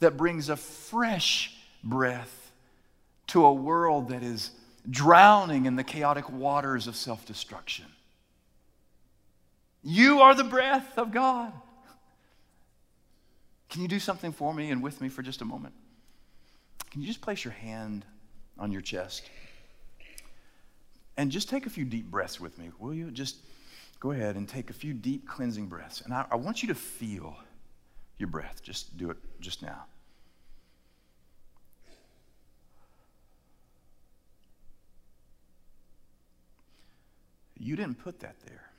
that 0.00 0.16
brings 0.16 0.48
a 0.48 0.56
fresh 0.56 1.56
breath 1.82 2.52
to 3.28 3.44
a 3.44 3.52
world 3.52 4.08
that 4.08 4.22
is 4.22 4.50
drowning 4.88 5.66
in 5.66 5.76
the 5.76 5.84
chaotic 5.84 6.30
waters 6.30 6.86
of 6.86 6.96
self 6.96 7.24
destruction. 7.26 7.86
You 9.82 10.20
are 10.20 10.34
the 10.34 10.44
breath 10.44 10.98
of 10.98 11.12
God. 11.12 11.52
Can 13.68 13.82
you 13.82 13.88
do 13.88 14.00
something 14.00 14.32
for 14.32 14.52
me 14.52 14.70
and 14.70 14.82
with 14.82 15.00
me 15.00 15.08
for 15.08 15.22
just 15.22 15.40
a 15.40 15.44
moment? 15.44 15.74
Can 16.90 17.00
you 17.00 17.06
just 17.06 17.20
place 17.20 17.44
your 17.44 17.52
hand 17.52 18.04
on 18.60 18.70
your 18.70 18.82
chest. 18.82 19.22
And 21.16 21.32
just 21.32 21.48
take 21.48 21.66
a 21.66 21.70
few 21.70 21.84
deep 21.84 22.10
breaths 22.10 22.38
with 22.38 22.56
me, 22.58 22.70
will 22.78 22.94
you? 22.94 23.10
Just 23.10 23.36
go 23.98 24.12
ahead 24.12 24.36
and 24.36 24.48
take 24.48 24.70
a 24.70 24.72
few 24.72 24.92
deep 24.92 25.26
cleansing 25.26 25.66
breaths. 25.66 26.02
And 26.02 26.14
I, 26.14 26.26
I 26.30 26.36
want 26.36 26.62
you 26.62 26.68
to 26.68 26.74
feel 26.74 27.36
your 28.18 28.28
breath. 28.28 28.62
Just 28.62 28.96
do 28.96 29.10
it 29.10 29.16
just 29.40 29.62
now. 29.62 29.84
You 37.58 37.76
didn't 37.76 37.98
put 38.02 38.20
that 38.20 38.36
there. 38.46 38.70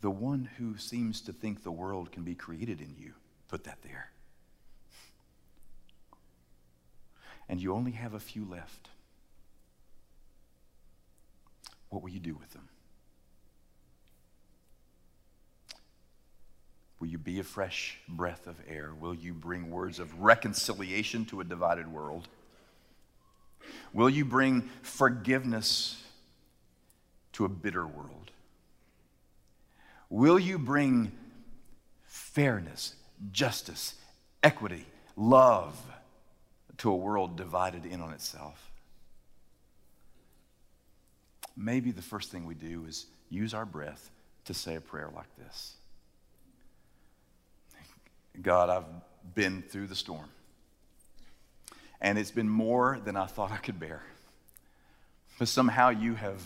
The 0.00 0.10
one 0.10 0.48
who 0.58 0.78
seems 0.78 1.20
to 1.22 1.32
think 1.32 1.62
the 1.62 1.70
world 1.70 2.10
can 2.10 2.24
be 2.24 2.34
created 2.34 2.80
in 2.80 2.94
you 2.98 3.12
put 3.52 3.64
that 3.64 3.82
there. 3.82 4.10
And 7.52 7.60
you 7.60 7.74
only 7.74 7.90
have 7.90 8.14
a 8.14 8.18
few 8.18 8.46
left, 8.46 8.88
what 11.90 12.02
will 12.02 12.08
you 12.08 12.18
do 12.18 12.34
with 12.34 12.50
them? 12.54 12.66
Will 16.98 17.08
you 17.08 17.18
be 17.18 17.40
a 17.40 17.44
fresh 17.44 17.98
breath 18.08 18.46
of 18.46 18.56
air? 18.66 18.92
Will 18.98 19.12
you 19.12 19.34
bring 19.34 19.70
words 19.70 19.98
of 19.98 20.18
reconciliation 20.18 21.26
to 21.26 21.42
a 21.42 21.44
divided 21.44 21.92
world? 21.92 22.26
Will 23.92 24.08
you 24.08 24.24
bring 24.24 24.70
forgiveness 24.80 26.02
to 27.34 27.44
a 27.44 27.50
bitter 27.50 27.86
world? 27.86 28.30
Will 30.08 30.38
you 30.38 30.58
bring 30.58 31.12
fairness, 32.06 32.94
justice, 33.30 33.96
equity, 34.42 34.86
love, 35.18 35.78
to 36.78 36.90
a 36.90 36.96
world 36.96 37.36
divided 37.36 37.86
in 37.86 38.00
on 38.00 38.12
itself. 38.12 38.70
Maybe 41.56 41.90
the 41.90 42.02
first 42.02 42.30
thing 42.30 42.46
we 42.46 42.54
do 42.54 42.84
is 42.86 43.06
use 43.28 43.54
our 43.54 43.66
breath 43.66 44.10
to 44.46 44.54
say 44.54 44.74
a 44.76 44.80
prayer 44.80 45.10
like 45.14 45.36
this 45.36 45.74
God, 48.40 48.70
I've 48.70 49.34
been 49.34 49.62
through 49.62 49.88
the 49.88 49.94
storm, 49.94 50.28
and 52.00 52.18
it's 52.18 52.30
been 52.30 52.48
more 52.48 52.98
than 53.04 53.16
I 53.16 53.26
thought 53.26 53.52
I 53.52 53.58
could 53.58 53.78
bear. 53.78 54.02
But 55.38 55.48
somehow 55.48 55.90
you 55.90 56.14
have 56.14 56.40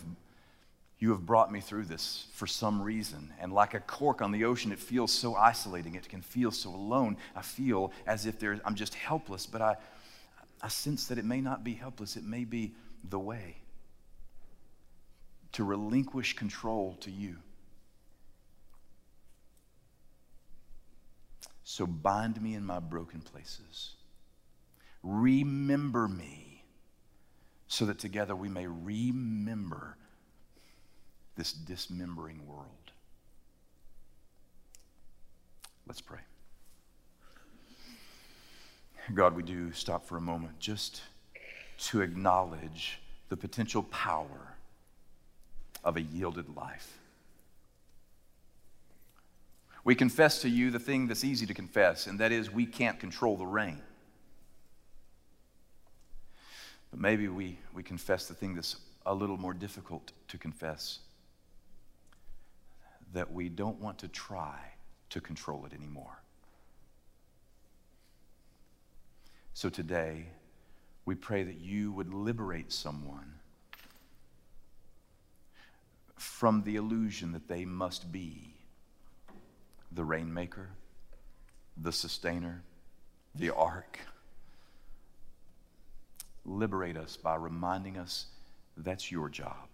you 0.98 1.10
have 1.10 1.26
brought 1.26 1.52
me 1.52 1.60
through 1.60 1.84
this 1.84 2.26
for 2.32 2.46
some 2.46 2.80
reason. 2.80 3.32
And 3.38 3.52
like 3.52 3.74
a 3.74 3.80
cork 3.80 4.22
on 4.22 4.32
the 4.32 4.44
ocean, 4.44 4.72
it 4.72 4.78
feels 4.78 5.12
so 5.12 5.34
isolating. 5.34 5.94
It 5.94 6.08
can 6.08 6.22
feel 6.22 6.50
so 6.50 6.70
alone. 6.70 7.18
I 7.34 7.42
feel 7.42 7.92
as 8.06 8.24
if 8.24 8.42
I'm 8.64 8.74
just 8.74 8.94
helpless, 8.94 9.44
but 9.44 9.60
I, 9.60 9.76
I 10.62 10.68
sense 10.68 11.06
that 11.08 11.18
it 11.18 11.24
may 11.24 11.40
not 11.40 11.64
be 11.64 11.74
helpless, 11.74 12.16
it 12.16 12.24
may 12.24 12.44
be 12.44 12.74
the 13.08 13.18
way 13.18 13.56
to 15.52 15.64
relinquish 15.64 16.34
control 16.34 16.96
to 17.00 17.10
you. 17.10 17.36
So 21.64 21.86
bind 21.86 22.40
me 22.40 22.54
in 22.54 22.64
my 22.64 22.78
broken 22.78 23.20
places. 23.20 23.94
Remember 25.02 26.08
me 26.08 26.64
so 27.68 27.86
that 27.86 27.98
together 27.98 28.34
we 28.36 28.48
may 28.48 28.66
remember 28.66 29.96
this 31.36 31.52
dismembering 31.52 32.46
world. 32.46 32.92
Let's 35.86 36.00
pray. 36.00 36.20
God, 39.14 39.36
we 39.36 39.42
do 39.42 39.72
stop 39.72 40.04
for 40.04 40.16
a 40.16 40.20
moment 40.20 40.58
just 40.58 41.00
to 41.78 42.00
acknowledge 42.00 43.00
the 43.28 43.36
potential 43.36 43.84
power 43.84 44.54
of 45.84 45.96
a 45.96 46.02
yielded 46.02 46.54
life. 46.56 46.98
We 49.84 49.94
confess 49.94 50.40
to 50.42 50.48
you 50.48 50.72
the 50.72 50.80
thing 50.80 51.06
that's 51.06 51.22
easy 51.22 51.46
to 51.46 51.54
confess, 51.54 52.08
and 52.08 52.18
that 52.18 52.32
is 52.32 52.50
we 52.50 52.66
can't 52.66 52.98
control 52.98 53.36
the 53.36 53.46
rain. 53.46 53.80
But 56.90 56.98
maybe 56.98 57.28
we, 57.28 57.58
we 57.72 57.84
confess 57.84 58.26
the 58.26 58.34
thing 58.34 58.56
that's 58.56 58.76
a 59.04 59.14
little 59.14 59.36
more 59.36 59.54
difficult 59.54 60.10
to 60.28 60.38
confess 60.38 60.98
that 63.12 63.32
we 63.32 63.48
don't 63.48 63.80
want 63.80 63.98
to 63.98 64.08
try 64.08 64.56
to 65.10 65.20
control 65.20 65.64
it 65.66 65.72
anymore. 65.72 66.20
So 69.56 69.70
today, 69.70 70.26
we 71.06 71.14
pray 71.14 71.42
that 71.42 71.58
you 71.58 71.90
would 71.92 72.12
liberate 72.12 72.70
someone 72.70 73.36
from 76.14 76.62
the 76.64 76.76
illusion 76.76 77.32
that 77.32 77.48
they 77.48 77.64
must 77.64 78.12
be 78.12 78.52
the 79.90 80.04
rainmaker, 80.04 80.68
the 81.74 81.90
sustainer, 81.90 82.64
the 83.34 83.48
ark. 83.48 83.98
Liberate 86.44 86.98
us 86.98 87.16
by 87.16 87.36
reminding 87.36 87.96
us 87.96 88.26
that's 88.76 89.10
your 89.10 89.30
job 89.30 89.68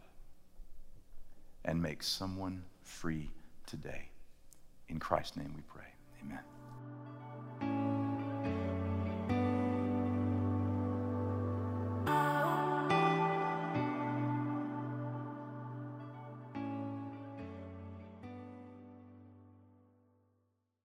and 1.64 1.82
make 1.82 2.04
someone 2.04 2.62
free 2.84 3.32
today. 3.66 4.10
In 4.88 5.00
Christ's 5.00 5.36
name 5.36 5.52
we 5.56 5.62
pray. 5.62 5.88
Amen. 6.22 6.51